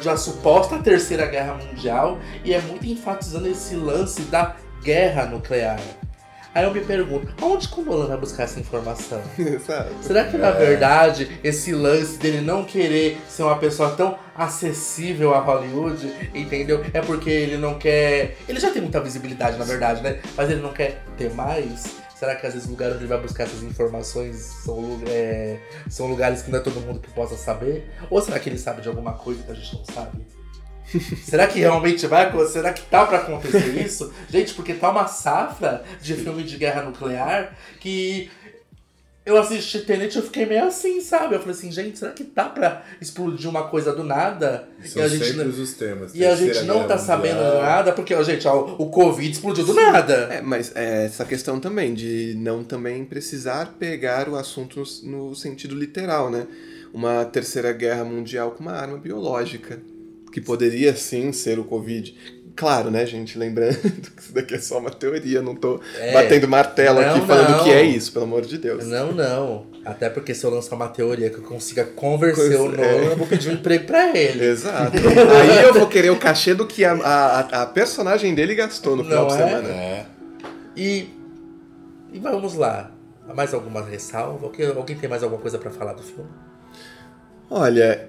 de 0.00 0.08
uma 0.08 0.16
suposta 0.16 0.78
terceira 0.78 1.26
guerra 1.26 1.54
mundial 1.54 2.18
e 2.44 2.54
é 2.54 2.60
muito 2.60 2.86
enfatizando 2.86 3.48
esse 3.48 3.74
lance 3.74 4.22
da 4.22 4.56
guerra 4.82 5.26
nuclear. 5.26 5.80
Aí 6.54 6.64
eu 6.64 6.72
me 6.72 6.80
pergunto, 6.80 7.32
onde 7.42 7.66
que 7.66 7.80
o 7.80 7.84
Nolan 7.84 8.08
vai 8.08 8.18
buscar 8.18 8.42
essa 8.42 8.60
informação? 8.60 9.22
Será 10.02 10.24
que 10.24 10.36
na 10.36 10.50
verdade 10.50 11.40
esse 11.42 11.72
lance 11.72 12.18
dele 12.18 12.42
não 12.42 12.64
querer 12.64 13.18
ser 13.26 13.44
uma 13.44 13.56
pessoa 13.56 13.90
tão 13.92 14.18
acessível 14.36 15.34
a 15.34 15.40
Hollywood, 15.40 16.12
entendeu? 16.34 16.84
É 16.92 17.00
porque 17.00 17.30
ele 17.30 17.56
não 17.56 17.78
quer. 17.78 18.36
Ele 18.46 18.60
já 18.60 18.70
tem 18.70 18.82
muita 18.82 19.00
visibilidade, 19.00 19.56
na 19.56 19.64
verdade, 19.64 20.02
né? 20.02 20.20
Mas 20.36 20.50
ele 20.50 20.60
não 20.60 20.72
quer 20.72 21.02
ter 21.16 21.32
mais? 21.32 22.02
Será 22.14 22.36
que 22.36 22.46
às 22.46 22.52
vezes 22.52 22.68
o 22.68 22.70
lugar 22.70 22.90
onde 22.90 22.98
ele 22.98 23.08
vai 23.08 23.20
buscar 23.20 23.44
essas 23.44 23.62
informações 23.62 24.36
são, 24.36 25.00
é, 25.08 25.58
são 25.88 26.06
lugares 26.06 26.42
que 26.42 26.50
não 26.50 26.58
é 26.58 26.62
todo 26.62 26.80
mundo 26.80 27.00
que 27.00 27.10
possa 27.10 27.36
saber? 27.36 27.90
Ou 28.10 28.20
será 28.20 28.38
que 28.38 28.48
ele 28.48 28.58
sabe 28.58 28.80
de 28.82 28.88
alguma 28.88 29.14
coisa 29.14 29.42
que 29.42 29.50
a 29.50 29.54
gente 29.54 29.74
não 29.74 29.84
sabe? 29.86 30.24
Será 31.24 31.46
que 31.46 31.58
realmente 31.58 32.06
vai 32.06 32.26
acontecer? 32.26 32.52
Será 32.54 32.72
que 32.72 32.82
tá 32.82 33.04
pra 33.06 33.18
acontecer 33.18 33.80
isso? 33.84 34.12
Gente, 34.28 34.54
porque 34.54 34.74
tá 34.74 34.90
uma 34.90 35.06
safra 35.06 35.82
de 36.00 36.14
filme 36.14 36.42
de 36.42 36.56
guerra 36.56 36.82
nuclear 36.82 37.56
que 37.80 38.30
eu 39.24 39.36
assisti 39.38 39.78
Tenet 39.82 40.14
e 40.14 40.18
eu 40.18 40.24
fiquei 40.24 40.44
meio 40.44 40.64
assim, 40.64 41.00
sabe? 41.00 41.36
Eu 41.36 41.38
falei 41.38 41.54
assim, 41.54 41.70
gente, 41.70 41.96
será 41.96 42.10
que 42.10 42.24
dá 42.24 42.46
pra 42.46 42.82
explodir 43.00 43.48
uma 43.48 43.68
coisa 43.68 43.92
do 43.94 44.02
nada? 44.02 44.68
São 44.84 45.00
e 45.00 45.04
a 45.04 45.08
gente, 45.08 45.24
sempre 45.24 45.44
não- 45.44 45.62
os 45.62 45.74
temas. 45.74 46.12
e 46.12 46.26
a 46.26 46.34
gente 46.34 46.62
não 46.64 46.88
tá 46.88 46.98
sabendo 46.98 47.36
Mundial. 47.36 47.62
nada, 47.62 47.92
porque, 47.92 48.12
ó, 48.14 48.22
gente, 48.24 48.48
ó, 48.48 48.74
o 48.78 48.90
Covid 48.90 49.30
explodiu 49.30 49.64
do 49.64 49.74
nada. 49.74 50.12
É, 50.28 50.40
mas 50.42 50.72
é 50.74 51.04
essa 51.06 51.24
questão 51.24 51.60
também 51.60 51.94
de 51.94 52.34
não 52.38 52.64
também 52.64 53.04
precisar 53.04 53.74
pegar 53.78 54.28
o 54.28 54.34
assunto 54.34 54.82
no, 55.04 55.28
no 55.28 55.36
sentido 55.36 55.76
literal, 55.76 56.28
né? 56.28 56.48
Uma 56.92 57.24
terceira 57.24 57.72
guerra 57.72 58.04
mundial 58.04 58.50
com 58.50 58.60
uma 58.64 58.72
arma 58.72 58.98
biológica, 58.98 59.80
que 60.32 60.40
poderia 60.40 60.94
sim 60.96 61.30
ser 61.32 61.58
o 61.58 61.64
Covid. 61.64 62.16
Claro, 62.54 62.90
né, 62.90 63.06
gente? 63.06 63.38
Lembrando 63.38 63.76
que 63.80 64.20
isso 64.20 64.32
daqui 64.34 64.54
é 64.54 64.58
só 64.58 64.78
uma 64.78 64.90
teoria, 64.90 65.40
não 65.40 65.54
tô 65.54 65.80
É. 65.98 66.12
batendo 66.12 66.46
martelo 66.46 66.98
aqui 66.98 67.18
Não, 67.20 67.26
falando 67.26 67.50
não. 67.56 67.64
que 67.64 67.70
é 67.70 67.82
isso, 67.82 68.12
pelo 68.12 68.24
amor 68.26 68.42
de 68.42 68.58
Deus. 68.58 68.84
Não, 68.86 69.10
não. 69.12 69.66
Até 69.84 70.10
porque 70.10 70.34
se 70.34 70.44
eu 70.44 70.50
lançar 70.50 70.76
uma 70.76 70.88
teoria 70.88 71.30
que 71.30 71.38
eu 71.38 71.42
consiga 71.42 71.84
convencer 71.84 72.60
o 72.60 72.66
Coisa- 72.68 72.82
é. 72.82 72.92
Nolan, 72.98 73.10
eu 73.12 73.16
vou 73.16 73.26
pedir 73.26 73.48
um 73.48 73.52
emprego 73.54 73.86
pra 73.86 74.14
ele. 74.16 74.44
Exato. 74.44 74.92
Aí 75.40 75.64
eu 75.64 75.72
vou 75.74 75.86
querer 75.88 76.10
o 76.10 76.18
cachê 76.18 76.52
do 76.54 76.66
que 76.66 76.84
a, 76.84 76.92
a, 76.92 77.62
a 77.62 77.66
personagem 77.66 78.34
dele 78.34 78.54
gastou 78.54 78.96
no 78.96 79.04
final 79.04 79.26
Não 79.28 79.34
de 79.36 79.42
é? 79.42 79.46
semana. 79.46 79.68
É. 79.68 80.06
E, 80.76 81.08
e 82.12 82.18
vamos 82.18 82.54
lá. 82.54 82.90
Mais 83.34 83.54
alguma 83.54 83.82
ressalva? 83.82 84.44
Alguém, 84.46 84.66
alguém 84.66 84.96
tem 84.96 85.08
mais 85.08 85.22
alguma 85.22 85.40
coisa 85.40 85.56
pra 85.58 85.70
falar 85.70 85.94
do 85.94 86.02
filme? 86.02 86.28
Olha, 87.50 88.08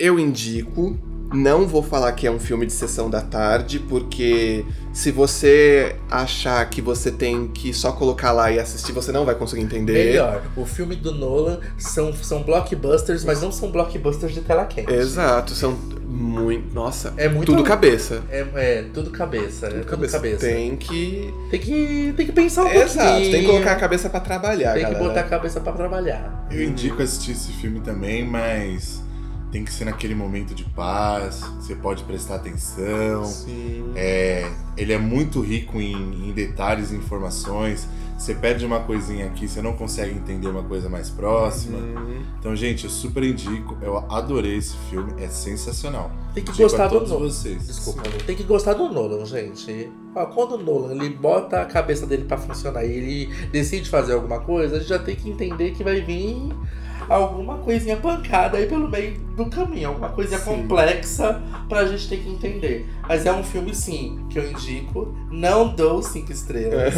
Eu 0.00 0.18
indico. 0.18 0.98
Não 1.32 1.64
vou 1.64 1.80
falar 1.80 2.10
que 2.10 2.26
é 2.26 2.30
um 2.30 2.40
filme 2.40 2.66
de 2.66 2.72
sessão 2.72 3.08
da 3.08 3.20
tarde, 3.20 3.78
porque 3.78 4.64
se 4.92 5.12
você 5.12 5.94
achar 6.10 6.68
que 6.68 6.82
você 6.82 7.08
tem 7.08 7.46
que 7.46 7.72
só 7.72 7.92
colocar 7.92 8.32
lá 8.32 8.50
e 8.50 8.58
assistir, 8.58 8.90
você 8.90 9.12
não 9.12 9.24
vai 9.24 9.36
conseguir 9.36 9.62
entender. 9.62 10.06
Melhor, 10.06 10.42
o 10.56 10.66
filme 10.66 10.96
do 10.96 11.12
Nolan 11.14 11.60
são, 11.78 12.12
são 12.14 12.42
blockbusters, 12.42 13.24
mas 13.24 13.40
não 13.40 13.52
são 13.52 13.70
blockbusters 13.70 14.34
de 14.34 14.40
tela 14.40 14.64
quente. 14.64 14.92
Exato, 14.92 15.54
são 15.54 15.78
muito. 16.04 16.74
Nossa, 16.74 17.14
É 17.16 17.28
muito. 17.28 17.46
tudo 17.46 17.62
cabeça. 17.62 18.24
É, 18.28 18.44
é, 18.56 18.84
tudo 18.92 19.10
cabeça. 19.10 19.66
é 19.68 19.70
tudo 19.70 19.86
cabeça. 19.86 20.18
Tem 20.36 20.74
que. 20.76 21.32
Tem 21.48 21.60
que, 21.60 22.12
tem 22.16 22.26
que 22.26 22.32
pensar 22.32 22.64
um 22.64 22.72
Exato, 22.72 23.08
pouquinho. 23.08 23.30
tem 23.30 23.40
que 23.42 23.46
colocar 23.46 23.72
a 23.72 23.76
cabeça 23.76 24.10
pra 24.10 24.18
trabalhar, 24.18 24.72
Tem 24.72 24.84
que 24.84 24.90
galera. 24.90 25.08
botar 25.08 25.20
a 25.20 25.28
cabeça 25.28 25.60
pra 25.60 25.72
trabalhar. 25.74 26.48
Eu 26.50 26.64
indico 26.64 27.00
assistir 27.00 27.30
esse 27.30 27.52
filme 27.52 27.78
também, 27.78 28.26
mas 28.26 29.00
tem 29.50 29.64
que 29.64 29.72
ser 29.72 29.84
naquele 29.84 30.14
momento 30.14 30.54
de 30.54 30.64
paz, 30.64 31.40
você 31.58 31.74
pode 31.74 32.04
prestar 32.04 32.36
atenção. 32.36 33.24
Sim. 33.24 33.92
É, 33.96 34.48
ele 34.76 34.92
é 34.92 34.98
muito 34.98 35.40
rico 35.40 35.80
em, 35.80 36.28
em 36.28 36.32
detalhes 36.32 36.92
e 36.92 36.96
informações. 36.96 37.86
Você 38.16 38.34
perde 38.34 38.66
uma 38.66 38.80
coisinha 38.80 39.26
aqui, 39.26 39.48
você 39.48 39.62
não 39.62 39.72
consegue 39.72 40.14
entender 40.14 40.46
uma 40.46 40.62
coisa 40.62 40.90
mais 40.90 41.08
próxima. 41.08 41.78
Hum, 41.78 42.22
Então, 42.38 42.54
gente, 42.54 42.84
eu 42.84 42.90
super 42.90 43.22
indico. 43.24 43.78
Eu 43.80 43.96
adorei 44.12 44.58
esse 44.58 44.76
filme, 44.90 45.14
é 45.22 45.26
sensacional. 45.28 46.10
Tem 46.34 46.44
que 46.44 46.50
Indico 46.50 46.64
gostar 46.64 46.88
do 46.88 47.00
Nolan. 47.00 47.18
vocês. 47.18 47.66
Desculpa, 47.66 48.02
tem 48.26 48.36
que 48.36 48.42
gostar 48.42 48.74
do 48.74 48.90
Nolan, 48.90 49.24
gente. 49.24 49.90
Quando 50.34 50.56
o 50.56 50.58
Nolan 50.58 50.92
ele 50.92 51.08
bota 51.08 51.62
a 51.62 51.64
cabeça 51.64 52.06
dele 52.06 52.24
pra 52.24 52.36
funcionar 52.36 52.84
e 52.84 52.92
ele 52.92 53.34
decide 53.50 53.88
fazer 53.88 54.12
alguma 54.12 54.38
coisa, 54.40 54.76
a 54.76 54.78
gente 54.80 54.88
já 54.90 54.98
tem 54.98 55.16
que 55.16 55.28
entender 55.30 55.70
que 55.70 55.82
vai 55.82 56.02
vir 56.02 56.52
alguma 57.08 57.58
coisinha 57.58 57.96
pancada 57.96 58.58
aí 58.58 58.66
pelo 58.66 58.88
meio 58.88 59.18
do 59.36 59.46
caminho, 59.46 59.88
alguma 59.88 60.10
coisinha 60.10 60.38
Sim. 60.38 60.44
complexa 60.44 61.40
pra 61.68 61.84
gente 61.86 62.08
ter 62.08 62.18
que 62.18 62.28
entender. 62.28 62.88
Mas 63.08 63.26
é 63.26 63.32
um 63.32 63.42
filme, 63.42 63.74
sim, 63.74 64.26
que 64.28 64.38
eu 64.38 64.50
indico. 64.50 65.14
Não 65.30 65.74
dou 65.74 66.02
cinco 66.02 66.32
estrelas. 66.32 66.94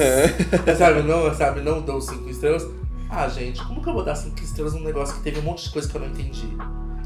sabe, 0.77 1.03
não, 1.03 1.35
sabe, 1.35 1.61
não 1.61 1.81
dou 1.81 2.01
cinco 2.01 2.29
estrelas. 2.29 2.67
Ah, 3.09 3.29
gente, 3.29 3.63
como 3.65 3.83
que 3.83 3.89
eu 3.89 3.93
vou 3.93 4.05
dar 4.05 4.15
cinco 4.15 4.41
estrelas 4.43 4.73
num 4.73 4.83
negócio 4.83 5.15
que 5.17 5.23
teve 5.23 5.39
um 5.41 5.43
monte 5.43 5.65
de 5.65 5.71
coisa 5.71 5.89
que 5.89 5.95
eu 5.95 6.01
não 6.01 6.09
entendi? 6.09 6.49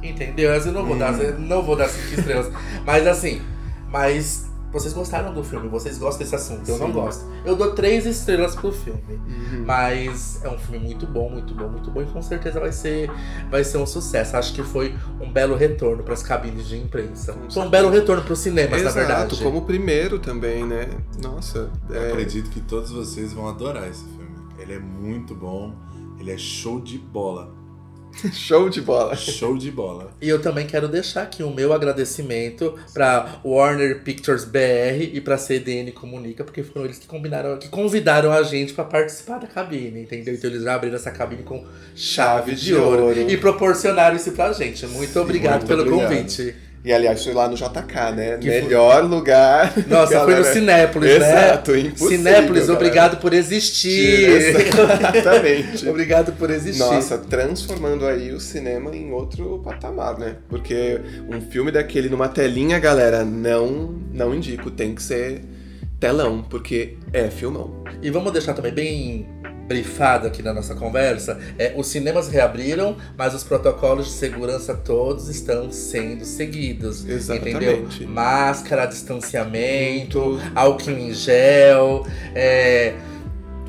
Entendeu? 0.02 0.50
Mas 0.52 0.66
eu 0.66 0.72
não 0.72 0.84
vou 0.86 0.96
dar, 0.96 1.20
eu 1.20 1.38
não 1.38 1.62
vou 1.62 1.74
dar 1.76 1.88
cinco 1.88 2.20
estrelas. 2.20 2.52
Mas 2.84 3.06
assim, 3.06 3.42
mas 3.90 4.45
vocês 4.72 4.92
gostaram 4.92 5.32
do 5.32 5.42
filme, 5.42 5.68
vocês 5.68 5.98
gostam 5.98 6.18
desse 6.18 6.34
assunto, 6.34 6.68
eu 6.68 6.78
não 6.78 6.88
Sim. 6.88 6.92
gosto. 6.92 7.24
Eu 7.44 7.56
dou 7.56 7.72
três 7.72 8.04
estrelas 8.04 8.54
pro 8.54 8.72
filme. 8.72 9.02
Uhum. 9.08 9.64
Mas 9.64 10.40
é 10.44 10.48
um 10.48 10.58
filme 10.58 10.78
muito 10.84 11.06
bom, 11.06 11.30
muito 11.30 11.54
bom, 11.54 11.68
muito 11.68 11.90
bom 11.90 12.02
e 12.02 12.06
com 12.06 12.20
certeza 12.20 12.60
vai 12.60 12.72
ser, 12.72 13.10
vai 13.50 13.64
ser 13.64 13.78
um 13.78 13.86
sucesso. 13.86 14.36
Acho 14.36 14.52
que 14.52 14.62
foi 14.62 14.94
um 15.20 15.32
belo 15.32 15.56
retorno 15.56 16.02
para 16.02 16.14
as 16.14 16.22
cabines 16.22 16.66
de 16.66 16.76
imprensa. 16.76 17.32
Com 17.32 17.50
Foi 17.50 17.62
um 17.62 17.70
belo 17.70 17.88
retorno 17.90 18.22
para 18.22 18.32
os 18.32 18.38
cinemas, 18.38 18.82
na 18.82 18.88
Exato, 18.88 18.94
verdade. 18.94 19.42
como 19.42 19.58
o 19.58 19.62
primeiro 19.62 20.18
também, 20.18 20.64
né? 20.66 20.88
Nossa, 21.22 21.70
Eu 21.88 22.02
é, 22.02 22.08
acredito 22.08 22.50
que 22.50 22.60
todos 22.60 22.90
vocês 22.90 23.32
vão 23.32 23.48
adorar 23.48 23.88
esse 23.88 24.04
filme. 24.04 24.36
Ele 24.58 24.74
é 24.74 24.78
muito 24.78 25.34
bom, 25.34 25.74
ele 26.18 26.30
é 26.30 26.38
show 26.38 26.80
de 26.80 26.98
bola. 26.98 27.54
show 28.32 28.68
de 28.68 28.80
bola. 28.80 29.14
Show 29.16 29.56
de 29.56 29.70
bola. 29.70 30.12
E 30.20 30.28
eu 30.28 30.40
também 30.40 30.66
quero 30.66 30.88
deixar 30.88 31.22
aqui 31.22 31.42
o 31.42 31.50
meu 31.50 31.72
agradecimento 31.72 32.78
para 32.92 33.40
Warner 33.44 34.02
Pictures 34.02 34.44
BR 34.44 35.10
e 35.12 35.20
para 35.20 35.36
CDN 35.36 35.92
Comunica, 35.92 36.44
porque 36.44 36.62
foram 36.62 36.86
eles 36.86 36.98
que 36.98 37.06
combinaram, 37.06 37.58
que 37.58 37.68
convidaram 37.68 38.32
a 38.32 38.42
gente 38.42 38.72
para 38.72 38.84
participar 38.84 39.38
da 39.38 39.46
cabine, 39.46 40.02
entendeu? 40.02 40.34
Então 40.34 40.50
eles 40.50 40.62
já 40.62 40.74
abriram 40.74 40.96
essa 40.96 41.10
cabine 41.10 41.42
com 41.42 41.64
chave 41.94 42.54
de, 42.54 42.66
de 42.66 42.74
ouro, 42.74 43.04
ouro. 43.04 43.30
e 43.30 43.36
proporcionaram 43.36 44.16
isso 44.16 44.32
pra 44.32 44.52
gente. 44.52 44.86
Muito 44.86 45.18
obrigado 45.20 45.58
muito 45.58 45.66
pelo 45.66 45.82
obrigado. 45.82 46.08
convite. 46.08 46.65
E 46.86 46.92
aliás, 46.92 47.24
foi 47.24 47.34
lá 47.34 47.48
no 47.48 47.56
JK, 47.56 48.12
né? 48.14 48.38
Que 48.38 48.46
Melhor 48.48 49.02
lugar. 49.02 49.72
Nossa, 49.88 50.20
foi 50.20 50.36
no 50.36 50.42
Galera, 50.46 50.52
Cinépolis, 50.52 51.10
Exato, 51.10 51.72
né? 51.72 51.80
impossível, 51.80 52.16
Cinépolis, 52.16 52.62
galera. 52.62 52.72
obrigado 52.74 53.16
por 53.16 53.34
existir. 53.34 54.28
Exatamente. 54.54 55.88
obrigado 55.88 56.32
por 56.34 56.48
existir. 56.48 56.78
Nossa, 56.78 57.18
transformando 57.18 58.06
aí 58.06 58.30
o 58.30 58.38
cinema 58.38 58.94
em 58.94 59.10
outro 59.10 59.60
patamar, 59.64 60.16
né? 60.16 60.36
Porque 60.48 61.00
um 61.28 61.40
filme 61.40 61.72
daquele 61.72 62.08
numa 62.08 62.28
telinha, 62.28 62.78
galera, 62.78 63.24
não, 63.24 63.92
não 64.12 64.32
indico, 64.32 64.70
tem 64.70 64.94
que 64.94 65.02
ser 65.02 65.42
telão, 65.98 66.40
porque 66.48 66.98
é 67.12 67.28
filmão. 67.30 67.82
E 68.00 68.10
vamos 68.10 68.32
deixar 68.32 68.54
também 68.54 68.72
bem 68.72 69.26
brifado 69.66 70.26
aqui 70.26 70.42
na 70.42 70.52
nossa 70.52 70.74
conversa, 70.74 71.38
é, 71.58 71.74
os 71.76 71.88
cinemas 71.88 72.28
reabriram, 72.28 72.96
mas 73.16 73.34
os 73.34 73.42
protocolos 73.42 74.06
de 74.06 74.12
segurança 74.12 74.74
todos 74.74 75.28
estão 75.28 75.70
sendo 75.70 76.24
seguidos. 76.24 77.06
Exatamente. 77.06 77.56
Entendeu? 77.56 77.88
Máscara, 78.08 78.86
distanciamento, 78.86 80.40
álcool 80.54 80.90
em 80.90 81.12
gel, 81.12 82.06
é, 82.34 82.94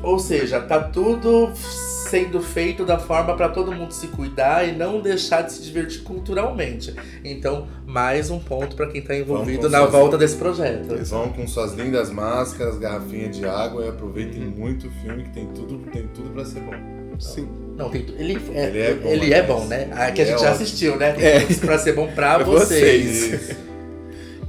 ou 0.02 0.18
seja, 0.18 0.60
tá 0.60 0.80
tudo 0.80 1.50
sendo 1.54 2.40
feito 2.40 2.86
da 2.86 2.98
forma 2.98 3.36
para 3.36 3.50
todo 3.50 3.70
mundo 3.70 3.92
se 3.92 4.06
cuidar 4.08 4.66
e 4.66 4.72
não 4.72 5.00
deixar 5.00 5.42
de 5.42 5.52
se 5.52 5.62
divertir 5.62 6.02
culturalmente. 6.02 6.94
Então, 7.22 7.66
mais 7.86 8.30
um 8.30 8.38
ponto 8.38 8.74
para 8.76 8.86
quem 8.86 9.02
tá 9.02 9.14
envolvido 9.14 9.68
na 9.68 9.84
volta 9.84 10.16
desse 10.16 10.36
projeto. 10.36 10.96
Vão 11.04 11.28
com 11.30 11.46
suas 11.46 11.74
lindas 11.74 12.10
máscaras, 12.10 12.78
garrafinha 12.78 13.28
de 13.28 13.44
água 13.44 13.84
e 13.84 13.88
aproveitem 13.88 14.40
muito 14.40 14.86
o 14.86 14.90
filme 15.02 15.24
que 15.24 15.30
tem 15.30 15.46
tudo, 15.48 15.78
tem 15.90 16.06
tudo 16.14 16.30
para 16.30 16.44
ser 16.46 16.60
bom. 16.60 16.72
Sim. 17.18 17.48
Não, 17.76 17.90
tem, 17.90 18.06
ele, 18.16 18.40
é, 18.54 18.64
Ele 18.66 18.80
é 18.80 18.94
bom, 18.94 19.08
ele 19.08 19.34
é 19.34 19.38
mas- 19.42 19.46
bom, 19.46 19.64
né? 19.66 19.88
Ah, 19.92 20.10
que 20.10 20.22
a 20.22 20.24
gente 20.24 20.36
é 20.36 20.38
já 20.38 20.50
ótimo. 20.50 20.62
assistiu, 20.64 20.96
né? 20.96 21.12
Tem 21.12 21.24
É. 21.26 21.40
tudo 21.40 21.60
pra 21.60 21.78
ser 21.78 21.92
bom 21.92 22.06
pra 22.12 22.36
Pra 22.38 22.44
vocês. 22.44 23.06
vocês. 23.06 23.56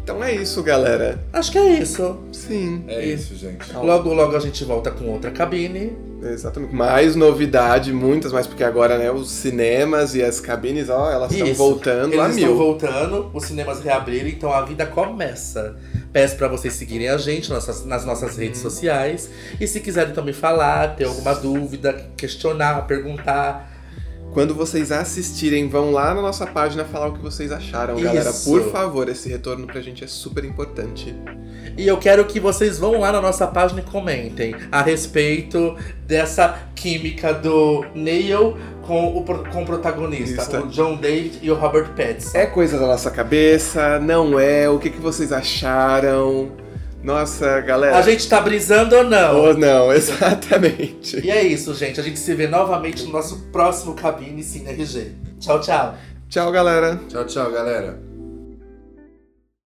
Então 0.10 0.24
é 0.24 0.34
isso, 0.34 0.64
galera. 0.64 1.20
Acho 1.32 1.52
que 1.52 1.60
é 1.60 1.70
isso. 1.80 2.18
Sim. 2.32 2.84
É 2.88 3.06
isso, 3.06 3.36
gente. 3.36 3.72
Logo, 3.76 4.12
logo 4.12 4.36
a 4.36 4.40
gente 4.40 4.66
volta 4.66 4.90
com 4.90 5.06
outra 5.06 5.30
cabine. 5.30 5.96
Exatamente. 6.24 6.74
Mais 6.74 7.16
novidade, 7.16 7.94
muitas 7.94 8.34
mais, 8.34 8.48
porque 8.48 8.64
agora, 8.64 8.98
né, 8.98 9.12
os 9.12 9.30
cinemas 9.30 10.16
e 10.16 10.24
as 10.24 10.40
cabines, 10.40 10.90
ó, 10.90 11.12
elas 11.12 11.32
estão 11.32 11.54
voltando 11.54 12.14
Eles 12.14 12.26
a 12.26 12.30
estão 12.30 12.48
mil. 12.48 12.58
voltando, 12.58 13.30
os 13.36 13.46
cinemas 13.46 13.82
reabriram, 13.82 14.28
então 14.28 14.52
a 14.52 14.64
vida 14.64 14.84
começa. 14.88 15.78
Peço 16.12 16.36
pra 16.38 16.48
vocês 16.48 16.74
seguirem 16.74 17.08
a 17.08 17.18
gente 17.18 17.52
nas 17.52 17.68
nossas, 17.68 17.86
nas 17.86 18.04
nossas 18.04 18.36
redes 18.36 18.60
sociais. 18.62 19.30
E 19.62 19.68
se 19.68 19.80
quiserem 19.80 20.12
também 20.12 20.34
falar, 20.34 20.96
ter 20.96 21.04
alguma 21.06 21.36
dúvida, 21.36 21.94
questionar, 22.18 22.88
perguntar. 22.88 23.69
Quando 24.34 24.54
vocês 24.54 24.92
assistirem, 24.92 25.68
vão 25.68 25.92
lá 25.92 26.14
na 26.14 26.22
nossa 26.22 26.46
página 26.46 26.86
falar 26.86 27.08
o 27.08 27.14
que 27.14 27.22
vocês 27.22 27.52
acharam, 27.52 28.00
galera. 28.00 28.30
Isso. 28.30 28.50
Por 28.50 28.72
favor, 28.72 29.10
esse 29.10 29.28
retorno 29.28 29.66
pra 29.66 29.82
gente 29.82 30.04
é 30.04 30.08
super 30.08 30.46
importante. 30.46 31.16
E 31.78 31.88
eu 31.88 31.98
quero 31.98 32.26
que 32.26 32.40
vocês 32.40 32.78
vão 32.78 33.00
lá 33.00 33.12
na 33.12 33.22
nossa 33.22 33.48
página 33.48 33.80
e 33.80 33.84
comentem 33.84 34.56
a 34.72 34.82
respeito 34.82 35.76
dessa 36.06 36.60
química 36.76 37.34
do 37.34 37.86
Neil 37.96 38.56
com 38.84 39.18
o, 39.18 39.24
com 39.24 39.64
o 39.64 39.66
protagonista, 39.66 40.42
Isso. 40.42 40.58
o 40.58 40.68
John 40.68 40.96
David 40.96 41.40
e 41.42 41.50
o 41.50 41.56
Robert 41.56 41.90
Pattinson. 41.96 42.38
É 42.38 42.46
coisa 42.46 42.78
da 42.78 42.88
nossa 42.88 43.10
cabeça? 43.10 44.00
Não 44.00 44.40
é? 44.40 44.70
O 44.70 44.78
que, 44.78 44.90
que 44.90 45.00
vocês 45.00 45.32
acharam? 45.32 46.52
Nossa, 47.04 47.62
galera. 47.62 47.98
A 47.98 48.02
gente 48.02 48.28
tá 48.28 48.42
brisando 48.42 48.96
ou 48.96 49.04
não? 49.04 49.38
Ou 49.38 49.58
não, 49.58 49.92
exatamente. 49.94 51.20
E 51.26 51.32
é 51.32 51.42
isso, 51.44 51.74
gente. 51.74 52.00
A 52.00 52.04
gente 52.04 52.20
se 52.20 52.36
vê 52.36 52.48
novamente 52.48 53.04
no 53.04 53.12
nosso 53.12 53.48
próximo 53.52 53.94
Cabine 53.94 54.44
Cine 54.44 54.70
RG. 54.72 55.16
Tchau, 55.40 55.62
tchau. 55.62 55.96
Tchau, 56.28 56.52
galera. 56.52 57.00
Tchau, 57.08 57.26
tchau, 57.26 57.52
galera. 57.52 58.09